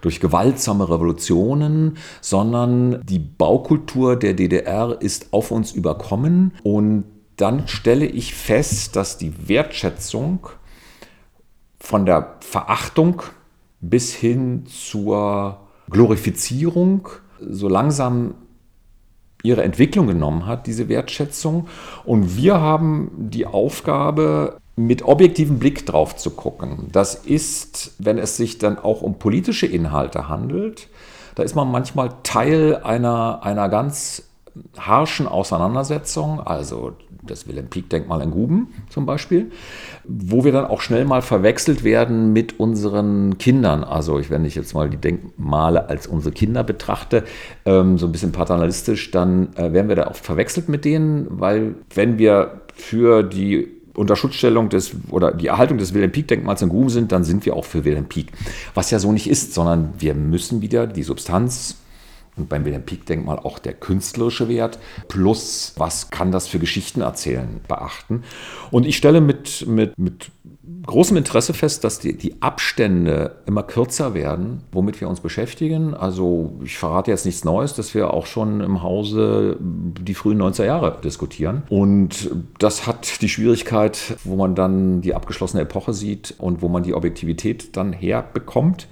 durch 0.00 0.20
gewaltsame 0.20 0.88
Revolutionen, 0.88 1.98
sondern 2.20 3.04
die 3.04 3.18
Baukultur 3.18 4.16
der 4.16 4.34
DDR 4.34 4.96
ist 5.00 5.32
auf 5.32 5.50
uns 5.50 5.72
überkommen. 5.72 6.54
Und 6.62 7.04
dann 7.36 7.68
stelle 7.68 8.06
ich 8.06 8.34
fest, 8.34 8.96
dass 8.96 9.18
die 9.18 9.48
Wertschätzung 9.48 10.48
von 11.78 12.06
der 12.06 12.36
Verachtung 12.40 13.22
bis 13.82 14.14
hin 14.14 14.64
zur 14.66 15.58
Glorifizierung 15.90 17.08
so 17.38 17.68
langsam 17.68 18.34
ihre 19.42 19.62
Entwicklung 19.62 20.06
genommen 20.06 20.46
hat, 20.46 20.66
diese 20.66 20.88
Wertschätzung. 20.88 21.68
Und 22.04 22.36
wir 22.36 22.60
haben 22.60 23.10
die 23.16 23.44
Aufgabe, 23.44 24.56
mit 24.74 25.02
objektivem 25.02 25.58
Blick 25.58 25.84
drauf 25.84 26.16
zu 26.16 26.30
gucken. 26.30 26.88
Das 26.92 27.14
ist, 27.14 27.94
wenn 27.98 28.16
es 28.16 28.38
sich 28.38 28.56
dann 28.56 28.78
auch 28.78 29.02
um 29.02 29.18
politische 29.18 29.66
Inhalte 29.66 30.28
handelt, 30.28 30.88
da 31.34 31.42
ist 31.42 31.54
man 31.54 31.70
manchmal 31.70 32.10
Teil 32.22 32.76
einer, 32.76 33.42
einer 33.42 33.68
ganz 33.68 34.28
harschen 34.78 35.26
Auseinandersetzung, 35.26 36.40
also 36.40 36.92
das 37.22 37.46
Wilhelm-Pieck-Denkmal 37.46 38.20
in 38.22 38.30
Guben 38.30 38.68
zum 38.88 39.06
Beispiel, 39.06 39.50
wo 40.04 40.44
wir 40.44 40.52
dann 40.52 40.64
auch 40.64 40.80
schnell 40.80 41.04
mal 41.04 41.22
verwechselt 41.22 41.84
werden 41.84 42.32
mit 42.32 42.58
unseren 42.58 43.38
Kindern. 43.38 43.84
Also 43.84 44.18
ich, 44.18 44.28
wenn 44.28 44.44
ich 44.44 44.54
jetzt 44.54 44.74
mal 44.74 44.90
die 44.90 44.96
Denkmale 44.96 45.88
als 45.88 46.06
unsere 46.06 46.34
Kinder 46.34 46.64
betrachte, 46.64 47.24
ähm, 47.64 47.98
so 47.98 48.06
ein 48.06 48.12
bisschen 48.12 48.32
paternalistisch, 48.32 49.10
dann 49.10 49.54
äh, 49.56 49.72
werden 49.72 49.88
wir 49.88 49.96
da 49.96 50.08
oft 50.08 50.24
verwechselt 50.24 50.68
mit 50.68 50.84
denen, 50.84 51.26
weil 51.30 51.76
wenn 51.94 52.18
wir 52.18 52.62
für 52.74 53.22
die 53.22 53.68
Unterschutzstellung 53.94 54.68
des 54.68 54.92
oder 55.10 55.32
die 55.32 55.48
Erhaltung 55.48 55.78
des 55.78 55.94
Wilhelm 55.94 56.12
Pieck-Denkmals 56.12 56.62
in 56.62 56.70
Guben 56.70 56.88
sind, 56.88 57.12
dann 57.12 57.24
sind 57.24 57.44
wir 57.46 57.54
auch 57.54 57.64
für 57.64 57.84
Wilhelm 57.84 58.06
Pieck. 58.06 58.32
Was 58.74 58.90
ja 58.90 58.98
so 58.98 59.12
nicht 59.12 59.28
ist, 59.28 59.54
sondern 59.54 59.92
wir 59.98 60.14
müssen 60.14 60.62
wieder 60.62 60.86
die 60.86 61.02
Substanz 61.02 61.76
und 62.36 62.48
beim 62.48 62.64
Wilhelm 62.64 62.84
Pieck-Denkmal 62.84 63.38
auch 63.38 63.58
der 63.58 63.74
künstlerische 63.74 64.48
Wert 64.48 64.78
plus 65.08 65.74
was 65.76 66.10
kann 66.10 66.32
das 66.32 66.48
für 66.48 66.58
Geschichten 66.58 67.02
erzählen 67.02 67.60
beachten. 67.68 68.22
Und 68.70 68.86
ich 68.86 68.96
stelle 68.96 69.20
mit, 69.20 69.66
mit, 69.66 69.98
mit 69.98 70.30
großem 70.86 71.16
Interesse 71.16 71.54
fest, 71.54 71.84
dass 71.84 71.98
die, 71.98 72.16
die 72.16 72.40
Abstände 72.40 73.36
immer 73.46 73.62
kürzer 73.62 74.14
werden, 74.14 74.62
womit 74.72 75.00
wir 75.00 75.08
uns 75.08 75.20
beschäftigen. 75.20 75.94
Also 75.94 76.58
ich 76.64 76.78
verrate 76.78 77.10
jetzt 77.10 77.26
nichts 77.26 77.44
Neues, 77.44 77.74
dass 77.74 77.94
wir 77.94 78.12
auch 78.12 78.26
schon 78.26 78.60
im 78.60 78.82
Hause 78.82 79.58
die 79.60 80.14
frühen 80.14 80.40
90er 80.40 80.64
Jahre 80.64 81.00
diskutieren. 81.02 81.62
Und 81.68 82.30
das 82.58 82.86
hat 82.86 83.20
die 83.20 83.28
Schwierigkeit, 83.28 84.16
wo 84.24 84.36
man 84.36 84.54
dann 84.54 85.02
die 85.02 85.14
abgeschlossene 85.14 85.62
Epoche 85.62 85.92
sieht 85.92 86.34
und 86.38 86.62
wo 86.62 86.68
man 86.68 86.82
die 86.82 86.94
Objektivität 86.94 87.76
dann 87.76 87.92
herbekommt. 87.92 88.88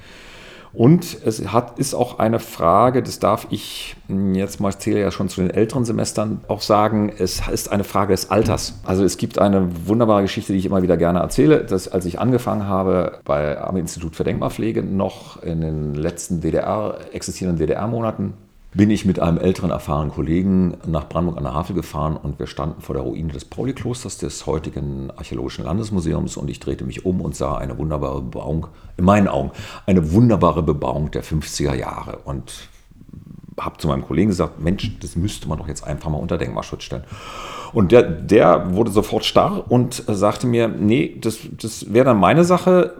Und 0.72 1.16
es 1.24 1.52
hat, 1.52 1.78
ist 1.78 1.94
auch 1.94 2.18
eine 2.18 2.38
Frage, 2.38 3.02
das 3.02 3.18
darf 3.18 3.46
ich 3.50 3.96
hm, 4.06 4.34
jetzt 4.34 4.60
mal, 4.60 4.72
zähle 4.72 5.00
ja 5.00 5.10
schon 5.10 5.28
zu 5.28 5.40
den 5.40 5.50
älteren 5.50 5.84
Semestern, 5.84 6.40
auch 6.48 6.60
sagen, 6.60 7.12
es 7.18 7.48
ist 7.48 7.72
eine 7.72 7.84
Frage 7.84 8.12
des 8.12 8.30
Alters. 8.30 8.78
Also 8.84 9.04
es 9.04 9.16
gibt 9.16 9.38
eine 9.38 9.68
wunderbare 9.86 10.22
Geschichte, 10.22 10.52
die 10.52 10.58
ich 10.58 10.66
immer 10.66 10.82
wieder 10.82 10.96
gerne 10.96 11.20
erzähle, 11.20 11.64
dass 11.64 11.88
als 11.88 12.04
ich 12.04 12.20
angefangen 12.20 12.66
habe 12.66 13.20
bei, 13.24 13.60
am 13.60 13.76
Institut 13.76 14.14
für 14.14 14.24
Denkmalpflege 14.24 14.82
noch 14.82 15.42
in 15.42 15.60
den 15.60 15.94
letzten 15.94 16.40
DDR, 16.40 16.98
existierenden 17.12 17.58
DDR-Monaten, 17.58 18.34
bin 18.72 18.90
ich 18.90 19.04
mit 19.04 19.18
einem 19.18 19.38
älteren, 19.38 19.70
erfahrenen 19.70 20.12
Kollegen 20.12 20.76
nach 20.86 21.08
Brandenburg 21.08 21.38
an 21.38 21.44
der 21.44 21.54
Havel 21.54 21.74
gefahren 21.74 22.16
und 22.16 22.38
wir 22.38 22.46
standen 22.46 22.80
vor 22.80 22.94
der 22.94 23.02
Ruine 23.02 23.32
des 23.32 23.44
Pauli-Klosters, 23.44 24.18
des 24.18 24.46
heutigen 24.46 25.10
Archäologischen 25.16 25.64
Landesmuseums 25.64 26.36
und 26.36 26.48
ich 26.48 26.60
drehte 26.60 26.84
mich 26.84 27.04
um 27.04 27.20
und 27.20 27.34
sah 27.34 27.56
eine 27.56 27.76
wunderbare 27.78 28.22
Bebauung, 28.22 28.68
in 28.96 29.04
meinen 29.04 29.26
Augen, 29.26 29.50
eine 29.86 30.12
wunderbare 30.12 30.62
Bebauung 30.62 31.10
der 31.10 31.24
50er 31.24 31.74
Jahre. 31.74 32.18
Und 32.24 32.68
habe 33.60 33.78
zu 33.78 33.88
meinem 33.88 34.02
Kollegen 34.02 34.28
gesagt, 34.28 34.60
Mensch, 34.60 34.98
das 35.00 35.16
müsste 35.16 35.48
man 35.48 35.58
doch 35.58 35.68
jetzt 35.68 35.84
einfach 35.84 36.10
mal 36.10 36.18
unter 36.18 36.38
Denkmalschutz 36.38 36.84
stellen. 36.84 37.04
Und 37.72 37.92
der, 37.92 38.02
der 38.02 38.74
wurde 38.74 38.90
sofort 38.90 39.24
starr 39.24 39.70
und 39.70 40.02
sagte 40.06 40.46
mir, 40.46 40.68
nee, 40.68 41.16
das, 41.20 41.38
das 41.60 41.92
wäre 41.92 42.06
dann 42.06 42.18
meine 42.18 42.44
Sache. 42.44 42.96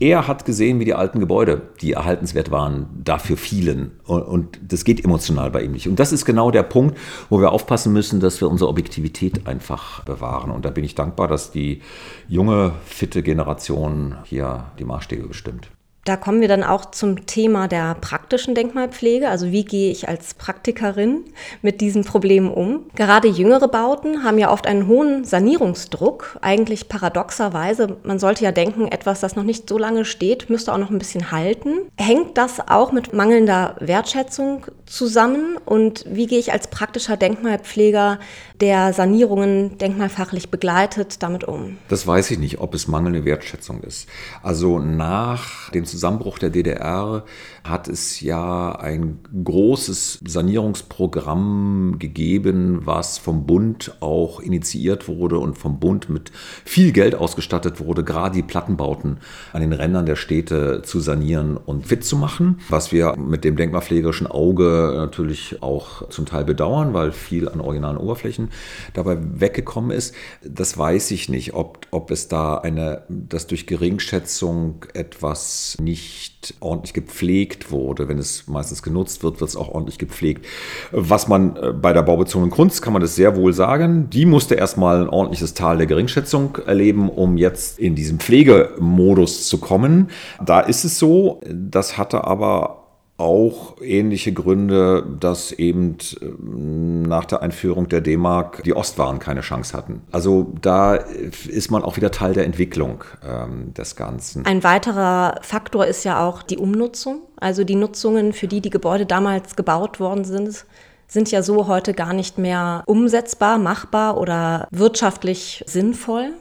Er 0.00 0.26
hat 0.26 0.44
gesehen, 0.44 0.80
wie 0.80 0.84
die 0.84 0.94
alten 0.94 1.20
Gebäude, 1.20 1.62
die 1.80 1.92
erhaltenswert 1.92 2.50
waren, 2.50 2.86
dafür 3.04 3.36
fielen. 3.36 3.92
Und, 4.06 4.22
und 4.22 4.60
das 4.66 4.84
geht 4.84 5.04
emotional 5.04 5.50
bei 5.50 5.62
ihm 5.62 5.72
nicht. 5.72 5.88
Und 5.88 6.00
das 6.00 6.12
ist 6.12 6.24
genau 6.24 6.50
der 6.50 6.64
Punkt, 6.64 6.98
wo 7.28 7.40
wir 7.40 7.52
aufpassen 7.52 7.92
müssen, 7.92 8.20
dass 8.20 8.40
wir 8.40 8.48
unsere 8.48 8.68
Objektivität 8.68 9.46
einfach 9.46 10.02
bewahren. 10.04 10.50
Und 10.50 10.64
da 10.64 10.70
bin 10.70 10.84
ich 10.84 10.94
dankbar, 10.94 11.28
dass 11.28 11.52
die 11.52 11.82
junge, 12.26 12.72
fitte 12.84 13.22
Generation 13.22 14.16
hier 14.24 14.64
die 14.78 14.84
Maßstäbe 14.84 15.28
bestimmt. 15.28 15.70
Da 16.08 16.16
kommen 16.16 16.40
wir 16.40 16.48
dann 16.48 16.64
auch 16.64 16.86
zum 16.86 17.26
Thema 17.26 17.68
der 17.68 17.94
praktischen 17.94 18.54
Denkmalpflege. 18.54 19.28
Also 19.28 19.52
wie 19.52 19.66
gehe 19.66 19.92
ich 19.92 20.08
als 20.08 20.32
Praktikerin 20.32 21.22
mit 21.60 21.82
diesen 21.82 22.02
Problemen 22.02 22.50
um? 22.50 22.86
Gerade 22.94 23.28
jüngere 23.28 23.68
Bauten 23.68 24.24
haben 24.24 24.38
ja 24.38 24.50
oft 24.50 24.66
einen 24.66 24.86
hohen 24.86 25.26
Sanierungsdruck. 25.26 26.38
Eigentlich 26.40 26.88
paradoxerweise, 26.88 27.98
man 28.04 28.18
sollte 28.18 28.42
ja 28.42 28.52
denken, 28.52 28.88
etwas, 28.88 29.20
das 29.20 29.36
noch 29.36 29.42
nicht 29.42 29.68
so 29.68 29.76
lange 29.76 30.06
steht, 30.06 30.48
müsste 30.48 30.72
auch 30.72 30.78
noch 30.78 30.88
ein 30.88 30.96
bisschen 30.96 31.30
halten. 31.30 31.72
Hängt 31.98 32.38
das 32.38 32.66
auch 32.66 32.90
mit 32.90 33.12
mangelnder 33.12 33.76
Wertschätzung 33.78 34.64
zusammen? 34.86 35.58
Und 35.66 36.06
wie 36.08 36.26
gehe 36.26 36.38
ich 36.38 36.54
als 36.54 36.68
praktischer 36.68 37.18
Denkmalpfleger 37.18 38.18
der 38.62 38.94
Sanierungen 38.94 39.76
denkmalfachlich 39.76 40.48
begleitet, 40.48 41.22
damit 41.22 41.44
um? 41.44 41.76
Das 41.88 42.06
weiß 42.06 42.30
ich 42.30 42.38
nicht, 42.38 42.60
ob 42.60 42.72
es 42.72 42.88
mangelnde 42.88 43.26
Wertschätzung 43.26 43.82
ist. 43.82 44.08
Also 44.42 44.78
nach 44.78 45.70
dem 45.70 45.84
Zusammenbruch 45.98 46.38
der 46.38 46.50
DDR 46.50 47.24
hat 47.64 47.88
es 47.88 48.20
ja 48.20 48.70
ein 48.72 49.18
großes 49.44 50.20
Sanierungsprogramm 50.24 51.96
gegeben, 51.98 52.86
was 52.86 53.18
vom 53.18 53.46
Bund 53.46 53.96
auch 53.98 54.38
initiiert 54.38 55.08
wurde 55.08 55.38
und 55.38 55.58
vom 55.58 55.80
Bund 55.80 56.08
mit 56.08 56.30
viel 56.64 56.92
Geld 56.92 57.16
ausgestattet 57.16 57.80
wurde, 57.80 58.04
gerade 58.04 58.36
die 58.36 58.42
Plattenbauten 58.44 59.18
an 59.52 59.60
den 59.60 59.72
Rändern 59.72 60.06
der 60.06 60.14
Städte 60.14 60.82
zu 60.84 61.00
sanieren 61.00 61.56
und 61.56 61.86
fit 61.88 62.04
zu 62.04 62.16
machen, 62.16 62.60
was 62.68 62.92
wir 62.92 63.16
mit 63.16 63.42
dem 63.42 63.56
denkmalpflegerischen 63.56 64.28
Auge 64.28 64.92
natürlich 64.94 65.62
auch 65.62 66.08
zum 66.10 66.26
Teil 66.26 66.44
bedauern, 66.44 66.94
weil 66.94 67.10
viel 67.10 67.48
an 67.48 67.60
originalen 67.60 67.96
Oberflächen 67.96 68.50
dabei 68.94 69.18
weggekommen 69.20 69.90
ist. 69.90 70.14
Das 70.44 70.78
weiß 70.78 71.10
ich 71.10 71.28
nicht, 71.28 71.54
ob, 71.54 71.86
ob 71.90 72.12
es 72.12 72.28
da 72.28 72.56
eine, 72.58 73.02
dass 73.08 73.48
durch 73.48 73.66
Geringschätzung 73.66 74.84
etwas 74.94 75.76
nicht 75.80 76.54
ordentlich 76.60 76.92
gepflegt 76.92 77.70
wurde. 77.70 78.08
Wenn 78.08 78.18
es 78.18 78.48
meistens 78.48 78.82
genutzt 78.82 79.22
wird, 79.22 79.40
wird 79.40 79.50
es 79.50 79.56
auch 79.56 79.68
ordentlich 79.68 79.98
gepflegt. 79.98 80.44
Was 80.90 81.28
man 81.28 81.56
äh, 81.56 81.72
bei 81.72 81.92
der 81.92 82.02
baubezogenen 82.02 82.50
Kunst 82.50 82.82
kann 82.82 82.92
man 82.92 83.02
das 83.02 83.14
sehr 83.14 83.36
wohl 83.36 83.52
sagen. 83.52 84.10
Die 84.10 84.26
musste 84.26 84.54
erstmal 84.54 85.02
ein 85.02 85.08
ordentliches 85.08 85.54
Tal 85.54 85.78
der 85.78 85.86
Geringschätzung 85.86 86.58
erleben, 86.66 87.08
um 87.08 87.36
jetzt 87.36 87.78
in 87.78 87.94
diesen 87.94 88.18
Pflegemodus 88.18 89.48
zu 89.48 89.58
kommen. 89.58 90.10
Da 90.44 90.60
ist 90.60 90.84
es 90.84 90.98
so, 90.98 91.40
das 91.46 91.96
hatte 91.96 92.24
aber 92.24 92.87
auch 93.18 93.76
ähnliche 93.82 94.32
Gründe, 94.32 95.04
dass 95.18 95.50
eben 95.50 95.98
ähm, 96.22 97.02
nach 97.02 97.24
der 97.24 97.42
Einführung 97.42 97.88
der 97.88 98.00
D-Mark 98.00 98.62
die 98.62 98.74
Ostwaren 98.74 99.18
keine 99.18 99.40
Chance 99.40 99.76
hatten. 99.76 100.02
Also 100.12 100.52
da 100.62 100.94
ist 100.94 101.70
man 101.70 101.82
auch 101.82 101.96
wieder 101.96 102.12
Teil 102.12 102.32
der 102.32 102.44
Entwicklung 102.44 103.02
ähm, 103.28 103.74
des 103.74 103.96
Ganzen. 103.96 104.46
Ein 104.46 104.62
weiterer 104.62 105.40
Faktor 105.42 105.86
ist 105.86 106.04
ja 106.04 106.24
auch 106.24 106.44
die 106.44 106.58
Umnutzung. 106.58 107.22
Also 107.36 107.64
die 107.64 107.74
Nutzungen, 107.74 108.32
für 108.32 108.46
die 108.46 108.60
die 108.60 108.70
Gebäude 108.70 109.04
damals 109.04 109.56
gebaut 109.56 109.98
worden 109.98 110.24
sind, 110.24 110.64
sind 111.08 111.30
ja 111.30 111.42
so 111.42 111.66
heute 111.66 111.94
gar 111.94 112.12
nicht 112.12 112.38
mehr 112.38 112.84
umsetzbar, 112.86 113.58
machbar 113.58 114.18
oder 114.18 114.68
wirtschaftlich 114.70 115.64
sinnvoll. 115.66 116.34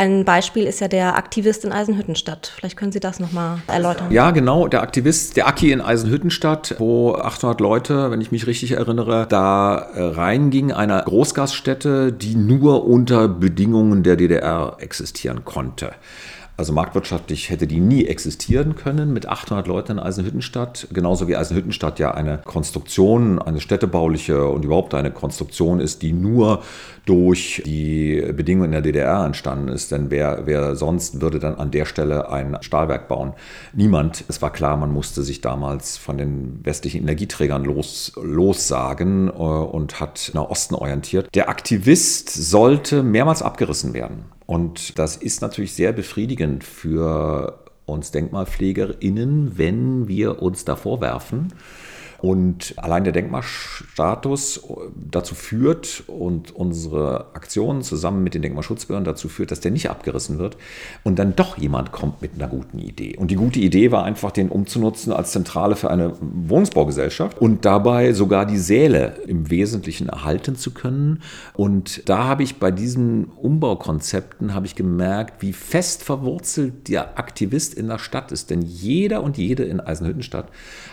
Ein 0.00 0.24
Beispiel 0.24 0.64
ist 0.64 0.80
ja 0.80 0.88
der 0.88 1.18
Aktivist 1.18 1.62
in 1.62 1.72
Eisenhüttenstadt. 1.72 2.54
Vielleicht 2.56 2.78
können 2.78 2.90
Sie 2.90 3.00
das 3.00 3.20
nochmal 3.20 3.58
erläutern. 3.66 4.10
Ja, 4.10 4.30
genau, 4.30 4.66
der 4.66 4.80
Aktivist, 4.80 5.36
der 5.36 5.46
Aki 5.46 5.72
in 5.72 5.82
Eisenhüttenstadt, 5.82 6.76
wo 6.78 7.16
800 7.16 7.60
Leute, 7.60 8.10
wenn 8.10 8.22
ich 8.22 8.32
mich 8.32 8.46
richtig 8.46 8.70
erinnere, 8.70 9.26
da 9.28 9.76
äh, 9.76 10.02
reingingen, 10.02 10.74
einer 10.74 11.02
Großgaststätte, 11.02 12.14
die 12.14 12.34
nur 12.34 12.86
unter 12.86 13.28
Bedingungen 13.28 14.02
der 14.02 14.16
DDR 14.16 14.78
existieren 14.78 15.44
konnte. 15.44 15.90
Also 16.60 16.74
marktwirtschaftlich 16.74 17.48
hätte 17.48 17.66
die 17.66 17.80
nie 17.80 18.04
existieren 18.04 18.76
können 18.76 19.14
mit 19.14 19.24
800 19.24 19.66
Leuten 19.66 19.92
in 19.92 19.98
Eisenhüttenstadt. 19.98 20.88
Genauso 20.92 21.26
wie 21.26 21.34
Eisenhüttenstadt 21.34 21.98
ja 21.98 22.10
eine 22.10 22.36
Konstruktion, 22.36 23.38
eine 23.38 23.62
städtebauliche 23.62 24.44
und 24.44 24.66
überhaupt 24.66 24.92
eine 24.92 25.10
Konstruktion 25.10 25.80
ist, 25.80 26.02
die 26.02 26.12
nur 26.12 26.62
durch 27.06 27.62
die 27.64 28.22
Bedingungen 28.36 28.66
in 28.66 28.72
der 28.72 28.82
DDR 28.82 29.24
entstanden 29.24 29.68
ist. 29.68 29.90
Denn 29.90 30.10
wer, 30.10 30.42
wer 30.44 30.76
sonst 30.76 31.22
würde 31.22 31.38
dann 31.38 31.54
an 31.54 31.70
der 31.70 31.86
Stelle 31.86 32.30
ein 32.30 32.58
Stahlwerk 32.60 33.08
bauen? 33.08 33.32
Niemand. 33.72 34.24
Es 34.28 34.42
war 34.42 34.52
klar, 34.52 34.76
man 34.76 34.92
musste 34.92 35.22
sich 35.22 35.40
damals 35.40 35.96
von 35.96 36.18
den 36.18 36.60
westlichen 36.62 37.00
Energieträgern 37.00 37.64
los, 37.64 38.12
lossagen 38.22 39.28
äh, 39.28 39.30
und 39.30 39.98
hat 39.98 40.32
nach 40.34 40.50
Osten 40.50 40.74
orientiert. 40.74 41.34
Der 41.34 41.48
Aktivist 41.48 42.28
sollte 42.28 43.02
mehrmals 43.02 43.40
abgerissen 43.40 43.94
werden. 43.94 44.26
Und 44.50 44.98
das 44.98 45.16
ist 45.16 45.42
natürlich 45.42 45.74
sehr 45.74 45.92
befriedigend 45.92 46.64
für 46.64 47.62
uns 47.86 48.10
DenkmalpflegerInnen, 48.10 49.56
wenn 49.56 50.08
wir 50.08 50.42
uns 50.42 50.64
da 50.64 50.74
vorwerfen, 50.74 51.54
und 52.22 52.74
allein 52.76 53.04
der 53.04 53.12
Denkmalstatus 53.12 54.62
dazu 55.10 55.34
führt 55.34 56.04
und 56.06 56.54
unsere 56.54 57.34
Aktionen 57.34 57.82
zusammen 57.82 58.22
mit 58.22 58.34
den 58.34 58.42
Denkmalschutzbehörden 58.42 59.04
dazu 59.04 59.28
führt, 59.28 59.50
dass 59.50 59.60
der 59.60 59.70
nicht 59.70 59.90
abgerissen 59.90 60.38
wird 60.38 60.56
und 61.02 61.18
dann 61.18 61.34
doch 61.36 61.56
jemand 61.56 61.92
kommt 61.92 62.20
mit 62.22 62.34
einer 62.34 62.48
guten 62.48 62.78
Idee. 62.78 63.16
Und 63.16 63.30
die 63.30 63.36
gute 63.36 63.60
Idee 63.60 63.90
war 63.90 64.04
einfach, 64.04 64.30
den 64.30 64.48
umzunutzen 64.48 65.12
als 65.12 65.32
Zentrale 65.32 65.76
für 65.76 65.90
eine 65.90 66.12
Wohnungsbaugesellschaft 66.20 67.38
und 67.38 67.64
dabei 67.64 68.12
sogar 68.12 68.46
die 68.46 68.58
Säle 68.58 69.16
im 69.26 69.50
Wesentlichen 69.50 70.08
erhalten 70.08 70.56
zu 70.56 70.72
können. 70.72 71.22
Und 71.54 72.08
da 72.08 72.24
habe 72.24 72.42
ich 72.42 72.56
bei 72.56 72.70
diesen 72.70 73.24
Umbaukonzepten 73.24 74.54
habe 74.54 74.66
ich 74.66 74.74
gemerkt, 74.74 75.42
wie 75.42 75.52
fest 75.52 76.02
verwurzelt 76.02 76.88
der 76.88 77.18
Aktivist 77.18 77.74
in 77.74 77.88
der 77.88 77.98
Stadt 77.98 78.32
ist. 78.32 78.50
Denn 78.50 78.62
jeder 78.62 79.22
und 79.22 79.38
jede 79.38 79.64
in 79.64 79.80
Eisenhüttenstadt 79.80 80.48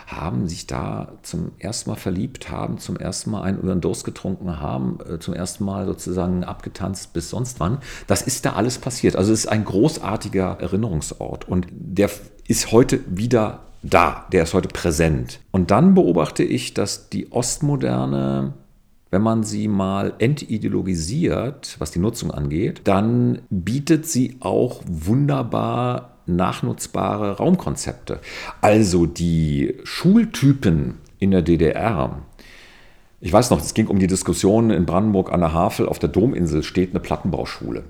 haben 0.07 0.47
sich 0.47 0.67
da 0.67 1.11
zum 1.21 1.51
ersten 1.59 1.89
Mal 1.89 1.97
verliebt 1.97 2.49
haben, 2.49 2.79
zum 2.79 2.95
ersten 2.95 3.31
Mal 3.31 3.43
einen 3.43 3.81
Durst 3.81 4.05
getrunken 4.05 4.59
haben, 4.59 4.99
äh, 5.07 5.19
zum 5.19 5.33
ersten 5.33 5.65
Mal 5.65 5.85
sozusagen 5.85 6.45
abgetanzt 6.45 7.13
bis 7.13 7.29
sonst 7.29 7.59
wann. 7.59 7.79
Das 8.07 8.21
ist 8.21 8.45
da 8.45 8.53
alles 8.53 8.79
passiert. 8.79 9.17
Also 9.17 9.33
es 9.33 9.39
ist 9.39 9.47
ein 9.47 9.65
großartiger 9.65 10.57
Erinnerungsort 10.61 11.47
und 11.47 11.67
der 11.71 12.09
ist 12.47 12.71
heute 12.71 13.01
wieder 13.07 13.59
da, 13.83 14.25
der 14.31 14.43
ist 14.43 14.53
heute 14.53 14.69
präsent. 14.69 15.41
Und 15.51 15.71
dann 15.71 15.93
beobachte 15.93 16.43
ich, 16.43 16.73
dass 16.73 17.09
die 17.09 17.31
Ostmoderne 17.31 18.53
wenn 19.09 19.21
man 19.21 19.43
sie 19.43 19.67
mal 19.69 20.13
entideologisiert, 20.19 21.77
was 21.79 21.91
die 21.91 21.99
Nutzung 21.99 22.31
angeht, 22.31 22.81
dann 22.83 23.41
bietet 23.49 24.05
sie 24.05 24.35
auch 24.41 24.81
wunderbar 24.85 26.16
nachnutzbare 26.27 27.37
Raumkonzepte. 27.37 28.19
Also 28.61 29.05
die 29.05 29.75
Schultypen 29.83 30.95
in 31.19 31.31
der 31.31 31.41
DDR. 31.41 32.21
Ich 33.19 33.33
weiß 33.33 33.49
noch, 33.49 33.59
es 33.59 33.73
ging 33.73 33.87
um 33.87 33.97
die 33.97 34.07
Diskussion 34.07 34.69
in 34.69 34.85
Brandenburg 34.85 35.33
an 35.33 35.39
der 35.39 35.51
Havel, 35.51 35.89
auf 35.89 35.97
der 35.97 36.09
Dominsel 36.09 36.61
steht 36.61 36.91
eine 36.91 36.99
Plattenbauschule. 36.99 37.83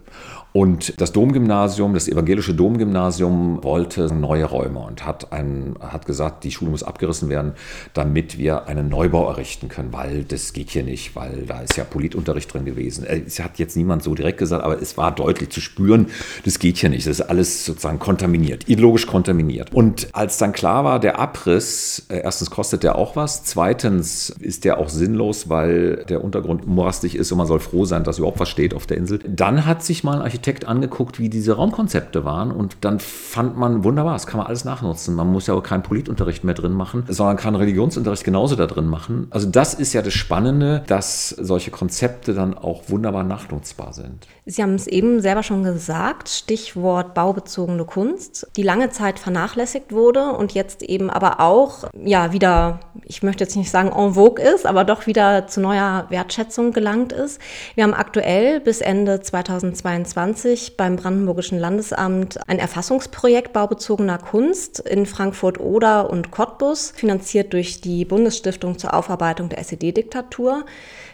Und 0.53 0.99
das 0.99 1.12
Domgymnasium, 1.12 1.93
das 1.93 2.07
evangelische 2.07 2.53
Domgymnasium 2.53 3.63
wollte 3.63 4.12
neue 4.12 4.45
Räume 4.45 4.79
und 4.79 5.05
hat, 5.05 5.31
ein, 5.31 5.75
hat 5.79 6.07
gesagt, 6.07 6.43
die 6.43 6.51
Schule 6.51 6.71
muss 6.71 6.81
abgerissen 6.81 7.29
werden, 7.29 7.51
damit 7.93 8.39
wir 8.39 8.67
einen 8.67 8.89
Neubau 8.89 9.29
errichten 9.29 9.67
können, 9.67 9.93
weil 9.93 10.23
das 10.23 10.53
geht 10.53 10.71
hier 10.71 10.81
nicht, 10.81 11.15
weil 11.15 11.43
da 11.47 11.62
ist 11.62 11.77
ja 11.77 11.83
Politunterricht 11.83 12.51
drin 12.51 12.65
gewesen. 12.65 13.05
Äh, 13.05 13.21
es 13.27 13.39
hat 13.39 13.60
jetzt 13.60 13.77
niemand 13.77 14.01
so 14.01 14.15
direkt 14.15 14.39
gesagt, 14.39 14.63
aber 14.63 14.81
es 14.81 14.97
war 14.97 15.13
deutlich 15.13 15.49
zu 15.49 15.62
spüren, 15.62 16.07
das 16.43 16.57
geht 16.57 16.77
hier 16.77 16.89
nicht. 16.89 17.05
Das 17.05 17.19
ist 17.19 17.29
alles 17.29 17.63
sozusagen 17.65 17.99
kontaminiert, 17.99 18.67
ideologisch 18.67 19.05
kontaminiert. 19.05 19.71
Und 19.73 20.07
als 20.13 20.39
dann 20.39 20.53
klar 20.53 20.83
war, 20.83 20.99
der 20.99 21.19
Abriss, 21.19 22.07
äh, 22.10 22.21
erstens 22.23 22.49
kostet 22.49 22.81
der 22.81 22.95
auch 22.95 23.15
was, 23.15 23.43
zweitens 23.43 24.31
ist 24.39 24.65
der 24.65 24.79
auch 24.79 24.89
sinnlos, 24.89 25.49
weil 25.49 26.05
der 26.10 26.23
Untergrund 26.23 26.65
morastig 26.65 27.15
ist 27.15 27.31
und 27.31 27.38
man 27.38 27.47
soll 27.47 27.60
froh 27.60 27.86
sein, 27.86 28.03
dass 28.03 28.17
überhaupt 28.17 28.39
was 28.39 28.49
steht 28.49 28.73
auf 28.73 28.88
der 28.88 28.97
Insel. 28.97 29.19
Dann 29.27 29.67
hat 29.67 29.83
sich 29.83 30.03
mal 30.03 30.15
ein 30.15 30.21
Architekt 30.21 30.37
Architekt 30.38 30.67
angeguckt, 30.67 31.17
wie 31.17 31.30
diese 31.30 31.54
Raumkonzepte 31.54 32.23
waren 32.23 32.52
und 32.52 32.78
dann 32.82 33.00
fand 33.00 33.58
man 33.58 33.84
wunderbar, 33.84 34.13
das 34.13 34.28
kann 34.28 34.38
man 34.38 34.45
alles 34.45 34.65
nachnutzen. 34.65 35.15
Man 35.15 35.32
muss 35.32 35.47
ja 35.47 35.56
auch 35.56 35.63
keinen 35.63 35.82
Politunterricht 35.82 36.43
mehr 36.43 36.54
drin 36.54 36.73
machen, 36.73 37.06
sondern 37.08 37.38
kann 37.38 37.56
Religionsunterricht 37.56 38.23
genauso 38.23 38.56
da 38.56 38.67
drin 38.67 38.86
machen. 38.86 39.26
Also 39.32 39.50
das 39.50 39.73
ist 39.73 39.93
ja 39.93 40.04
das 40.04 40.13
Spannende, 40.13 40.84
dass 40.86 41.30
solche 41.30 41.71
Konzepte 41.71 42.36
dann 42.36 42.56
auch 42.56 42.84
wunderbar 42.89 43.23
nachnutzbar 43.23 43.93
sind. 43.93 44.28
Sie 44.45 44.62
haben 44.62 44.76
es 44.76 44.86
eben 44.86 45.21
selber 45.21 45.41
schon 45.41 45.63
gesagt, 45.63 46.30
Stichwort 46.30 47.15
baubezogene 47.15 47.86
Kunst, 47.86 48.47
die 48.56 48.63
lange 48.63 48.91
Zeit 48.91 49.17
vernachlässigt 49.17 49.91
wurde 49.91 50.34
und 50.34 50.54
jetzt 50.54 50.84
eben 50.84 51.10
aber 51.10 51.39
auch 51.39 51.86
ja 52.00 52.32
wieder, 52.32 52.80
ich 53.06 53.23
möchte 53.23 53.43
jetzt 53.43 53.56
nicht 53.56 53.71
sagen 53.71 53.89
en 53.89 54.13
vogue 54.13 54.43
ist, 54.43 54.67
aber 54.67 54.84
doch 54.84 55.08
wieder 55.08 55.47
zu 55.47 55.62
neuer 55.62 56.06
Wertschätzung 56.10 56.73
gelangt 56.73 57.12
ist. 57.12 57.41
Wir 57.73 57.84
haben 57.84 57.95
aktuell 57.95 58.60
bis 58.60 58.82
Ende 58.82 59.19
2022 59.19 60.26
2020 60.33 60.77
beim 60.77 60.95
Brandenburgischen 60.95 61.59
Landesamt 61.59 62.39
ein 62.47 62.59
Erfassungsprojekt 62.59 63.53
baubezogener 63.53 64.17
Kunst 64.17 64.79
in 64.79 65.05
Frankfurt-Oder 65.05 66.09
und 66.09 66.31
Cottbus, 66.31 66.91
finanziert 66.95 67.53
durch 67.53 67.81
die 67.81 68.03
Bundesstiftung 68.05 68.77
zur 68.77 68.93
Aufarbeitung 68.93 69.49
der 69.49 69.59
SED-Diktatur. 69.59 70.65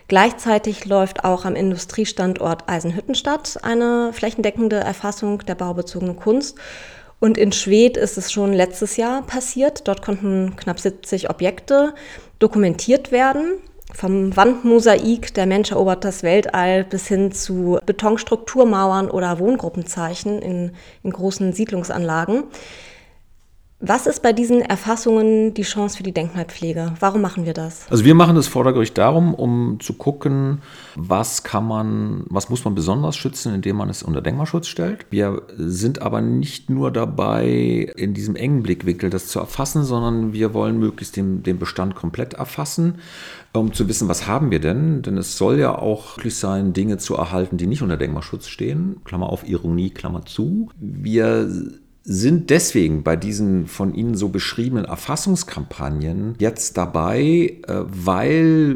Gleichzeitig 0.07 0.85
läuft 0.85 1.23
auch 1.23 1.45
am 1.45 1.55
Industriestandort 1.55 2.67
Eisenhüttenstadt 2.67 3.59
eine 3.63 4.11
flächendeckende 4.13 4.77
Erfassung 4.77 5.39
der 5.39 5.55
baubezogenen 5.55 6.15
Kunst. 6.15 6.57
Und 7.19 7.37
in 7.37 7.51
Schwedt 7.51 7.95
ist 7.95 8.17
es 8.17 8.31
schon 8.31 8.51
letztes 8.51 8.97
Jahr 8.97 9.21
passiert. 9.21 9.87
Dort 9.87 10.01
konnten 10.01 10.55
knapp 10.57 10.79
70 10.79 11.29
Objekte 11.29 11.93
dokumentiert 12.39 13.11
werden. 13.11 13.59
Vom 13.93 14.35
Wandmosaik, 14.35 15.33
der 15.35 15.45
Mensch 15.45 15.71
erobert 15.71 16.03
das 16.03 16.23
Weltall, 16.23 16.83
bis 16.83 17.07
hin 17.07 17.31
zu 17.31 17.79
Betonstrukturmauern 17.85 19.09
oder 19.09 19.37
Wohngruppenzeichen 19.37 20.41
in, 20.41 20.71
in 21.03 21.11
großen 21.11 21.53
Siedlungsanlagen. 21.53 22.45
Was 23.85 24.07
ist 24.07 24.21
bei 24.21 24.31
diesen 24.31 24.61
Erfassungen 24.61 25.53
die 25.53 25.63
Chance 25.63 25.97
für 25.97 26.03
die 26.03 26.13
Denkmalpflege? 26.13 26.93
Warum 27.01 27.19
machen 27.19 27.45
wir 27.45 27.53
das? 27.53 27.85
Also 27.89 28.05
wir 28.05 28.15
machen 28.15 28.35
das 28.35 28.47
vordergründig 28.47 28.93
darum, 28.93 29.33
um 29.33 29.77
zu 29.81 29.93
gucken, 29.93 30.59
was 30.95 31.43
kann 31.43 31.67
man, 31.67 32.23
was 32.29 32.49
muss 32.49 32.63
man 32.63 32.75
besonders 32.75 33.17
schützen, 33.17 33.53
indem 33.53 33.75
man 33.75 33.89
es 33.89 34.01
unter 34.01 34.21
Denkmalschutz 34.21 34.67
stellt. 34.67 35.05
Wir 35.09 35.41
sind 35.57 36.01
aber 36.01 36.21
nicht 36.21 36.69
nur 36.69 36.91
dabei, 36.91 37.91
in 37.97 38.13
diesem 38.13 38.37
engen 38.37 38.63
Blickwinkel 38.63 39.09
das 39.09 39.27
zu 39.27 39.39
erfassen, 39.39 39.83
sondern 39.83 40.31
wir 40.31 40.53
wollen 40.53 40.79
möglichst 40.79 41.17
den, 41.17 41.43
den 41.43 41.59
Bestand 41.59 41.93
komplett 41.93 42.35
erfassen, 42.35 42.99
um 43.51 43.73
zu 43.73 43.89
wissen, 43.89 44.07
was 44.07 44.27
haben 44.27 44.49
wir 44.49 44.61
denn? 44.61 45.01
Denn 45.01 45.17
es 45.17 45.37
soll 45.37 45.59
ja 45.59 45.77
auch 45.77 46.15
möglich 46.15 46.37
sein, 46.37 46.71
Dinge 46.71 46.99
zu 46.99 47.15
erhalten, 47.15 47.57
die 47.57 47.67
nicht 47.67 47.81
unter 47.81 47.97
Denkmalschutz 47.97 48.47
stehen. 48.47 49.01
Klammer 49.03 49.27
auf 49.27 49.45
Ironie, 49.45 49.89
Klammer 49.89 50.25
zu. 50.25 50.69
Wir 50.79 51.49
sind 52.05 52.49
deswegen 52.49 53.03
bei 53.03 53.15
diesen 53.15 53.67
von 53.67 53.93
Ihnen 53.95 54.15
so 54.15 54.27
beschriebenen 54.27 54.85
Erfassungskampagnen 54.85 56.35
jetzt 56.37 56.77
dabei, 56.77 57.59
äh, 57.67 57.83
weil 57.85 58.75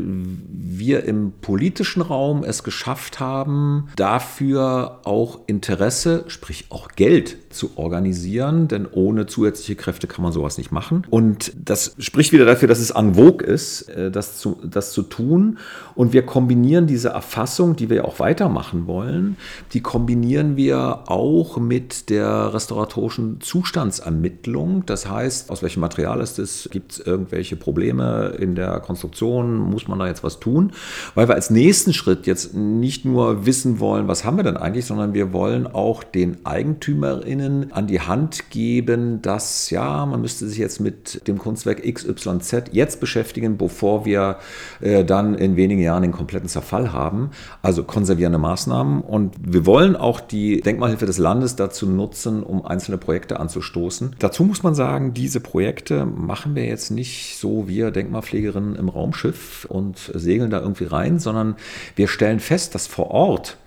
wir 0.78 1.04
im 1.04 1.34
politischen 1.42 2.02
Raum 2.02 2.44
es 2.44 2.64
geschafft 2.64 3.20
haben, 3.20 3.90
dafür 3.96 5.02
auch 5.04 5.40
Interesse, 5.48 6.24
sprich 6.28 6.68
auch 6.70 6.90
Geld 6.90 7.38
zu 7.50 7.72
organisieren, 7.78 8.68
denn 8.68 8.88
ohne 8.90 9.26
zusätzliche 9.26 9.76
Kräfte 9.76 10.08
kann 10.08 10.24
man 10.24 10.32
sowas 10.32 10.58
nicht 10.58 10.72
machen. 10.72 11.06
Und 11.10 11.52
das 11.58 11.96
spricht 12.00 12.32
wieder 12.32 12.46
dafür, 12.46 12.68
dass 12.68 12.80
es 12.80 12.92
en 12.92 13.16
vogue 13.16 13.46
ist, 13.46 13.90
äh, 13.90 14.12
das 14.12 14.38
zu, 14.38 14.58
das 14.64 14.92
zu 14.92 15.02
tun. 15.02 15.58
Und 15.96 16.14
wir 16.14 16.26
kombinieren 16.26 16.88
diese 16.88 17.10
Erfassung, 17.10 17.76
die 17.76 17.90
wir 17.90 18.06
auch 18.06 18.20
weitermachen 18.20 18.88
wollen, 18.88 19.38
die 19.74 19.82
kombinieren 19.82 20.56
wir 20.56 21.10
auch 21.10 21.58
mit 21.58 22.10
der 22.10 22.54
restauratorischen 22.54 23.17
Zustandsermittlung. 23.40 24.86
Das 24.86 25.10
heißt, 25.10 25.50
aus 25.50 25.62
welchem 25.62 25.80
Material 25.82 26.20
ist 26.22 26.40
es? 26.40 26.70
Gibt 26.72 26.94
es 26.94 27.00
irgendwelche 27.00 27.56
Probleme 27.56 28.36
in 28.40 28.56
der 28.56 28.80
Konstruktion? 28.80 29.58
Muss 29.58 29.88
man 29.88 30.00
da 30.00 30.08
jetzt 30.08 30.24
was 30.24 30.40
tun? 30.40 30.72
Weil 31.16 31.28
wir 31.28 31.36
als 31.36 31.50
nächsten 31.50 31.94
Schritt 31.94 32.28
jetzt 32.28 32.54
nicht 32.54 33.06
nur 33.06 33.46
wissen 33.46 33.80
wollen, 33.80 34.08
was 34.08 34.26
haben 34.26 34.38
wir 34.38 34.44
denn 34.44 34.58
eigentlich, 34.58 34.86
sondern 34.86 35.14
wir 35.14 35.34
wollen 35.34 35.68
auch 35.68 36.04
den 36.04 36.46
EigentümerInnen 36.46 37.72
an 37.72 37.88
die 37.88 38.02
Hand 38.02 38.50
geben, 38.50 39.22
dass 39.22 39.70
ja, 39.70 40.06
man 40.06 40.22
müsste 40.22 40.48
sich 40.48 40.58
jetzt 40.58 40.80
mit 40.80 41.28
dem 41.28 41.38
Kunstwerk 41.38 41.82
XYZ 41.84 42.72
jetzt 42.72 43.00
beschäftigen, 43.00 43.58
bevor 43.58 44.06
wir 44.06 44.38
äh, 44.82 45.04
dann 45.04 45.36
in 45.36 45.56
wenigen 45.56 45.82
Jahren 45.82 46.04
den 46.04 46.12
kompletten 46.12 46.50
Zerfall 46.50 46.94
haben. 46.94 47.32
Also 47.62 47.84
konservierende 47.84 48.38
Maßnahmen. 48.38 49.02
Und 49.02 49.36
wir 49.40 49.66
wollen 49.66 49.96
auch 49.96 50.20
die 50.20 50.62
Denkmalhilfe 50.62 51.06
des 51.06 51.18
Landes 51.18 51.56
dazu 51.56 51.88
nutzen, 51.88 52.44
um 52.44 52.66
einzelne 52.66 52.98
Projekte 53.08 53.40
anzustoßen. 53.40 54.18
Dazu 54.20 54.44
muss 54.44 54.64
man 54.64 54.76
sagen, 54.76 55.14
diese 55.14 55.40
Projekte 55.40 56.06
machen 56.06 56.56
wir 56.56 56.66
jetzt 56.66 56.92
nicht 56.92 57.38
so 57.38 57.70
wir 57.70 57.90
Denkmalpflegerinnen 57.90 58.76
im 58.76 58.90
Raumschiff 58.90 59.64
und 59.64 60.12
segeln 60.14 60.50
da 60.50 60.60
irgendwie 60.60 60.84
rein, 60.84 61.18
sondern 61.18 61.56
wir 61.96 62.10
stellen 62.10 62.42
fest, 62.42 62.76
dass 62.76 62.86
vor 62.86 63.12
Ort 63.12 63.58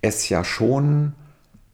es 0.00 0.30
ja 0.30 0.42
schon 0.42 1.12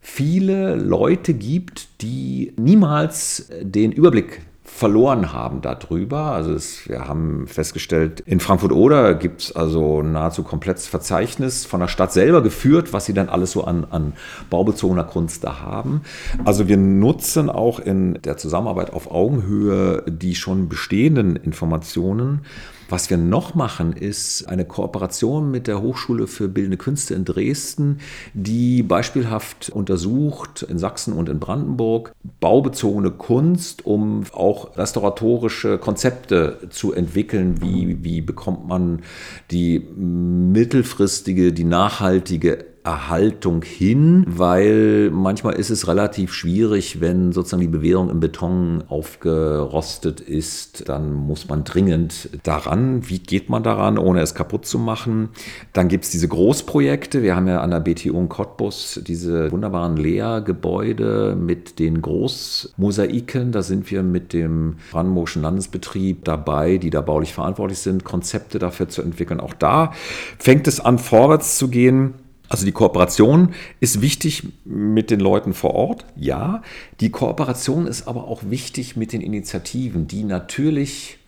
viele 0.01 0.75
Leute 0.75 1.35
gibt, 1.35 2.03
die 2.03 2.53
niemals 2.57 3.49
den 3.63 3.93
Überblick 3.93 4.41
verloren 4.75 5.33
haben 5.33 5.61
darüber. 5.61 6.33
Also 6.33 6.53
es, 6.53 6.89
wir 6.89 7.07
haben 7.07 7.47
festgestellt, 7.47 8.21
in 8.27 8.41
Frankfurt-Oder 8.41 9.15
gibt 9.15 9.43
es 9.43 9.55
also 9.55 10.03
nahezu 10.03 10.43
komplettes 10.43 10.89
Verzeichnis 10.89 11.65
von 11.65 11.79
der 11.79 11.87
Stadt 11.87 12.13
selber 12.13 12.43
geführt, 12.43 12.93
was 12.93 13.05
sie 13.05 13.15
dann 13.15 13.29
alles 13.29 13.53
so 13.53 13.63
an, 13.63 13.87
an 13.89 14.15
baubezogener 14.51 15.05
Kunst 15.05 15.45
da 15.45 15.61
haben. 15.61 16.01
Also 16.45 16.67
wir 16.67 16.77
nutzen 16.77 17.51
auch 17.51 17.79
in 17.79 18.15
der 18.25 18.37
Zusammenarbeit 18.37 18.93
auf 18.93 19.13
Augenhöhe 19.13 20.03
die 20.09 20.35
schon 20.35 20.69
bestehenden 20.69 21.37
Informationen 21.37 22.41
was 22.89 23.11
wir 23.11 23.17
noch 23.17 23.55
machen, 23.55 23.93
ist 23.93 24.49
eine 24.49 24.65
Kooperation 24.65 25.51
mit 25.51 25.67
der 25.67 25.81
Hochschule 25.81 26.27
für 26.27 26.49
Bildende 26.49 26.77
Künste 26.77 27.15
in 27.15 27.25
Dresden, 27.25 28.01
die 28.35 28.83
beispielhaft 28.83 29.71
untersucht 29.71 30.63
in 30.63 30.79
Sachsen 30.79 31.13
und 31.13 31.29
in 31.29 31.39
Brandenburg 31.39 32.13
baubezogene 32.41 33.11
Kunst, 33.11 33.87
um 33.87 34.25
auch 34.33 34.77
restauratorische 34.77 35.79
Konzepte 35.79 36.59
zu 36.71 36.93
entwickeln. 36.93 37.61
Wie, 37.61 38.03
wie 38.03 38.21
bekommt 38.21 38.67
man 38.67 39.03
die 39.51 39.81
mittelfristige, 39.81 41.53
die 41.53 41.65
nachhaltige 41.65 42.74
Erhaltung 42.85 43.63
hin, 43.63 44.25
weil 44.29 45.11
manchmal 45.11 45.55
ist 45.55 45.71
es 45.71 45.89
relativ 45.89 46.35
schwierig, 46.35 47.01
wenn 47.01 47.33
sozusagen 47.33 47.63
die 47.63 47.69
Bewährung 47.69 48.11
im 48.11 48.21
Beton 48.21 48.85
aufgerostet 48.89 50.21
ist, 50.21 50.87
dann 50.91 51.15
muss 51.15 51.49
man 51.49 51.65
dringend 51.65 52.29
daran. 52.43 53.09
Wie 53.09 53.21
geht 53.21 53.49
man 53.49 53.63
daran, 53.63 53.97
ohne 53.97 54.21
es 54.21 54.35
kaputt 54.35 54.67
zu 54.67 54.79
machen? 54.79 55.31
Dann 55.73 55.89
gibt 55.89 56.05
es 56.05 56.11
diese 56.11 56.29
Großprojekte. 56.29 57.23
Wir 57.23 57.35
haben 57.35 57.49
ja 57.49 57.63
an 57.63 57.71
der 57.71 57.81
BTU 57.81 58.21
in 58.21 58.29
Cottbus 58.29 59.01
diese 59.03 59.51
wunderbaren 59.51 59.97
Lehrgebäude 59.97 61.39
mit 61.41 61.79
den 61.79 62.03
Großmosaiken. 62.03 63.51
Da 63.51 63.63
sind 63.63 63.91
wir 63.91 64.03
mit 64.03 64.35
dem 64.35 64.77
Brandenburgischen 64.93 65.41
Landesbetrieb 65.41 66.27
dabei, 66.27 66.77
die 66.77 66.91
da 66.91 67.01
baulich 67.01 67.33
verantwortlich 67.33 67.79
sind, 67.79 68.05
Konzepte 68.05 68.59
dafür 68.59 68.91
zu 68.91 69.01
entwickeln. 69.01 69.41
Auch 69.41 69.55
da 69.55 69.93
fängt 70.39 70.69
es 70.69 70.81
an, 70.81 70.99
vorwärts 70.99 71.57
zu 71.57 71.69
gehen. 71.69 72.13
Also 72.55 72.67
die 72.67 72.71
Kooperation 72.71 73.53
ist 73.81 74.01
wichtig 74.01 74.45
mit 74.65 75.11
den 75.11 75.19
Leuten 75.19 75.55
vor 75.55 75.75
Ort, 75.75 76.05
ja. 76.15 76.63
Die 77.01 77.11
Kooperation 77.11 77.89
ist 77.89 78.07
aber 78.07 78.29
auch 78.29 78.45
wichtig 78.45 78.95
mit 78.95 79.13
den 79.13 79.23
Initiativen, 79.23 80.07
die 80.07 80.23
natürlich 80.23 81.19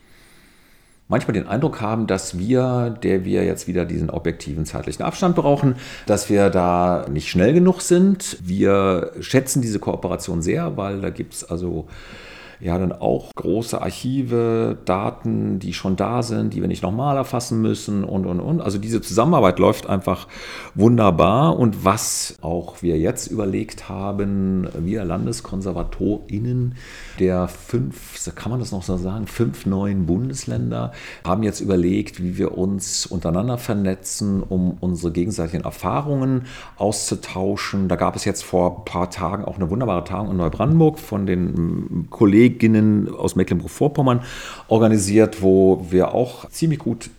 manchmal 1.09 1.33
den 1.33 1.45
Eindruck 1.45 1.81
haben, 1.81 2.07
dass 2.07 2.39
wir, 2.39 2.97
der 3.03 3.25
wir 3.25 3.43
jetzt 3.43 3.67
wieder 3.67 3.83
diesen 3.83 4.09
objektiven 4.09 4.65
zeitlichen 4.65 5.03
Abstand 5.03 5.35
brauchen, 5.35 5.75
dass 6.05 6.29
wir 6.29 6.49
da 6.49 7.05
nicht 7.11 7.27
schnell 7.27 7.51
genug 7.51 7.81
sind. 7.81 8.37
Wir 8.41 9.11
schätzen 9.19 9.61
diese 9.61 9.79
Kooperation 9.79 10.41
sehr, 10.41 10.77
weil 10.77 11.01
da 11.01 11.09
gibt 11.09 11.33
es 11.33 11.43
also 11.43 11.89
ja 12.59 12.77
dann 12.77 12.91
auch 12.91 13.31
große 13.35 13.81
Archive, 13.81 14.77
Daten, 14.85 15.59
die 15.59 15.73
schon 15.73 15.95
da 15.95 16.23
sind, 16.23 16.53
die 16.53 16.61
wir 16.61 16.67
nicht 16.67 16.81
nochmal 16.81 17.15
erfassen 17.15 17.61
müssen 17.61 18.03
und, 18.03 18.25
und, 18.25 18.39
und. 18.39 18.61
Also 18.61 18.77
diese 18.77 19.01
Zusammenarbeit 19.01 19.59
läuft 19.59 19.87
einfach 19.87 20.27
wunderbar. 20.73 21.57
Und 21.57 21.85
was 21.85 22.37
auch 22.41 22.81
wir 22.81 22.97
jetzt 22.97 23.27
überlegt 23.27 23.89
haben, 23.89 24.67
wir 24.79 25.05
LandeskonservatorInnen 25.05 26.75
der 27.19 27.47
fünf, 27.47 28.31
kann 28.35 28.51
man 28.51 28.59
das 28.59 28.71
noch 28.71 28.83
so 28.83 28.97
sagen, 28.97 29.27
fünf 29.27 29.65
neuen 29.65 30.05
Bundesländer 30.05 30.91
haben 31.23 31.43
jetzt 31.43 31.59
überlegt, 31.59 32.21
wie 32.21 32.37
wir 32.37 32.57
uns 32.57 33.05
untereinander 33.05 33.57
vernetzen, 33.57 34.41
um 34.41 34.77
unsere 34.79 35.11
gegenseitigen 35.11 35.63
Erfahrungen 35.63 36.45
auszutauschen. 36.77 37.87
Da 37.87 37.95
gab 37.95 38.15
es 38.15 38.25
jetzt 38.25 38.43
vor 38.43 38.79
ein 38.79 38.85
paar 38.85 39.09
Tagen 39.11 39.45
auch 39.45 39.57
eine 39.57 39.69
wunderbare 39.69 40.03
Tagung 40.03 40.31
in 40.31 40.37
Neubrandenburg 40.37 40.97
von 40.99 41.25
den 41.25 42.07
Kollegen 42.09 42.46
Kolleginnen 42.47 43.13
aus 43.13 43.35
Mecklenburg-Vorpommern 43.35 44.21
organisiert, 44.67 45.41
wo 45.41 45.85
wir 45.89 46.13
auch 46.13 46.49
ziemlich 46.49 46.79
gut 46.79 47.09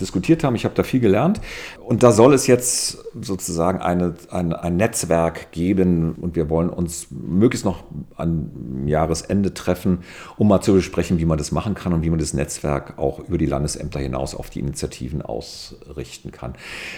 diskutiert 0.00 0.44
haben. 0.44 0.54
Ich 0.54 0.64
habe 0.64 0.74
da 0.74 0.82
viel 0.82 1.00
gelernt. 1.00 1.40
Und 1.78 2.02
da 2.02 2.12
soll 2.12 2.34
es 2.34 2.46
jetzt 2.46 2.98
sozusagen 3.20 3.80
eine, 3.80 4.14
ein, 4.30 4.52
ein 4.52 4.76
Netzwerk 4.76 5.52
geben 5.52 6.14
und 6.20 6.36
wir 6.36 6.50
wollen 6.50 6.68
uns 6.68 7.08
möglichst 7.10 7.64
noch 7.64 7.84
an 8.16 8.86
Jahresende 8.86 9.54
treffen, 9.54 10.00
um 10.36 10.48
mal 10.48 10.60
zu 10.60 10.74
besprechen, 10.74 11.18
wie 11.18 11.24
man 11.24 11.38
das 11.38 11.52
machen 11.52 11.74
kann 11.74 11.92
und 11.92 12.02
wie 12.02 12.10
man 12.10 12.18
das 12.18 12.34
Netzwerk 12.34 12.98
auch 12.98 13.20
über 13.20 13.38
die 13.38 13.46
Landesämter 13.46 14.00
hinaus 14.00 14.34
auf 14.34 14.50
die 14.50 14.60
Initiativen 14.60 15.22
ausrichten 15.22 16.30
kann. 16.30 16.54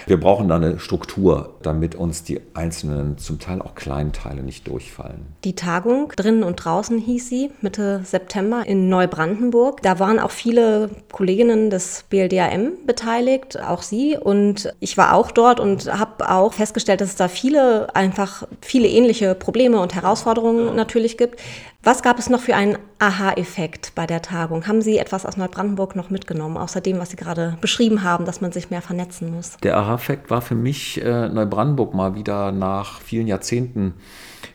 Wir 0.07 0.19
brauchen 0.19 0.49
da 0.49 0.57
eine 0.57 0.79
Struktur, 0.79 1.57
damit 1.63 1.95
uns 1.95 2.25
die 2.25 2.41
einzelnen, 2.55 3.19
zum 3.19 3.39
Teil 3.39 3.63
auch 3.63 3.75
kleinen 3.75 4.13
Teile 4.13 4.43
nicht 4.43 4.69
durchfallen. 4.69 5.27
Die 5.45 5.55
Tagung 5.55 6.13
drinnen 6.17 6.43
und 6.43 6.57
draußen 6.57 6.99
hieß 6.99 7.29
sie 7.29 7.51
Mitte 7.61 8.03
September 8.05 8.65
in 8.67 8.89
Neubrandenburg. 8.89 9.83
Da 9.83 9.99
waren 9.99 10.19
auch 10.19 10.31
viele 10.31 10.91
Kolleginnen 11.13 11.71
des 11.71 12.05
BLDAM 12.09 12.73
beteiligt, 12.89 13.61
auch 13.61 13.83
Sie. 13.83 14.17
Und 14.17 14.75
ich 14.81 14.97
war 14.97 15.15
auch 15.15 15.31
dort 15.31 15.61
und 15.61 15.87
habe 15.97 16.29
auch 16.29 16.55
festgestellt, 16.55 17.01
dass 17.01 17.11
es 17.11 17.17
da 17.17 17.29
viele, 17.29 17.95
einfach 17.95 18.49
viele 18.61 18.89
ähnliche 18.89 19.37
Probleme 19.37 19.79
und 19.79 19.95
Herausforderungen 19.95 20.75
natürlich 20.75 21.17
gibt. 21.17 21.39
Was 21.85 22.03
gab 22.03 22.19
es 22.19 22.29
noch 22.29 22.41
für 22.41 22.57
einen 22.57 22.77
Aha-Effekt 22.99 23.93
bei 23.95 24.07
der 24.07 24.23
Tagung? 24.23 24.67
Haben 24.67 24.83
Sie 24.83 24.99
etwas 24.99 25.25
aus 25.25 25.37
Neubrandenburg 25.37 25.95
noch 25.95 26.11
mitgenommen, 26.11 26.57
außer 26.57 26.81
dem, 26.81 26.99
was 26.99 27.11
Sie 27.11 27.17
gerade 27.17 27.57
beschrieben 27.61 28.03
haben, 28.03 28.25
dass 28.25 28.41
man 28.41 28.51
sich 28.51 28.71
mehr 28.71 28.83
vernetzen 28.83 29.33
muss? 29.33 29.57
Der 29.63 29.77
Aha-Effekt 29.77 30.31
war 30.31 30.43
für 30.43 30.57
mich 30.57 31.01
äh, 31.01 31.29
Neubrandenburg 31.29 31.95
mal 31.95 32.17
wieder 32.17 32.51
nach 32.51 33.01
vielen 33.01 33.29
Jahrzehnten 33.29 33.95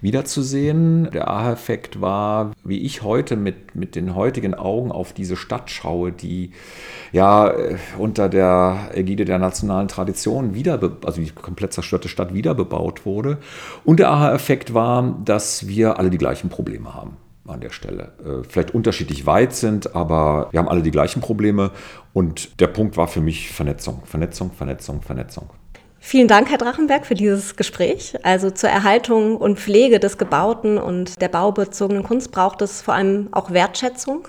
wiederzusehen. 0.02 1.10
Der 1.12 1.30
Aha-Effekt 1.30 2.02
war, 2.02 2.52
wie 2.64 2.80
ich 2.80 3.04
heute 3.04 3.36
mit, 3.36 3.76
mit 3.76 3.96
den 3.96 4.16
heutigen 4.16 4.54
Augen 4.54 4.92
auf 4.92 5.14
diese 5.14 5.36
Stadt 5.36 5.70
schaue, 5.70 6.12
die 6.12 6.52
ja 7.12 7.50
äh, 7.50 7.78
unter 7.98 8.30
der 8.30 8.92
Ägide 8.94 9.26
der 9.26 9.40
nationalen 9.40 9.88
Tradition 9.88 10.56
wieder, 10.56 10.80
also 11.06 11.22
die 11.22 11.30
komplett 11.30 11.74
zerstörte 11.74 12.10
Stadt 12.10 12.34
wiederbebaut 12.34 13.06
wurde. 13.06 13.38
Und 13.84 14.00
der 14.00 14.10
Aha-Effekt 14.10 14.74
war, 14.74 15.20
dass 15.24 15.68
wir 15.68 16.00
alle 16.00 16.10
die 16.10 16.18
gleichen 16.18 16.50
Probleme 16.50 16.94
haben. 16.94 17.18
an 17.46 17.60
der 17.60 17.72
Stelle. 17.72 18.14
Äh, 18.24 18.44
vielleicht 18.48 18.74
unterschiedlich 18.74 19.26
weit 19.26 19.54
sind, 19.54 19.96
aber 19.96 20.48
wir 20.52 20.60
haben 20.60 20.70
alle 20.70 20.82
die 20.82 20.92
gleichen 20.92 21.22
Probleme. 21.22 21.72
Und 22.14 22.60
der 22.62 22.68
Punkt 22.68 22.96
war 22.96 23.08
für 23.08 23.22
mich 23.22 23.52
Vernetzung, 23.52 24.02
Vernetzung, 24.06 24.52
Vernetzung, 24.52 25.02
Vernetzung. 25.02 25.50
Vielen 26.06 26.28
Dank, 26.28 26.52
Herr 26.52 26.58
Drachenberg, 26.58 27.06
für 27.06 27.16
dieses 27.16 27.56
Gespräch. 27.56 28.14
Also 28.24 28.52
zur 28.52 28.70
Erhaltung 28.70 29.38
und 29.38 29.58
Pflege 29.58 30.02
des 30.02 30.18
Gebauten 30.18 30.78
und 30.78 31.20
der 31.22 31.30
baubezogenen 31.30 32.04
Kunst 32.04 32.30
braucht 32.32 32.62
es 32.62 32.82
vor 32.82 32.94
allem 32.94 33.30
auch 33.32 33.52
Wertschätzung. 33.52 34.28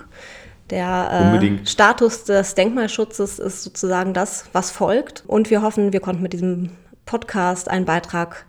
Der 0.69 1.41
äh, 1.41 1.67
Status 1.67 2.23
des 2.23 2.55
Denkmalschutzes 2.55 3.39
ist 3.39 3.63
sozusagen 3.63 4.13
das, 4.13 4.45
was 4.53 4.71
folgt. 4.71 5.25
Und 5.27 5.49
wir 5.49 5.61
hoffen, 5.61 5.91
wir 5.91 5.99
konnten 5.99 6.23
mit 6.23 6.31
diesem 6.31 6.71
Podcast 7.05 7.69
einen 7.69 7.83
Beitrag 7.83 8.45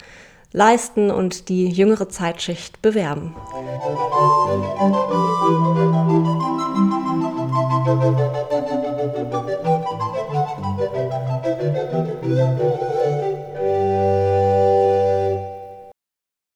leisten 0.53 1.11
und 1.11 1.49
die 1.49 1.69
jüngere 1.69 2.09
Zeitschicht 2.09 2.81
bewerben. 2.81 3.35
Musik 7.87 8.56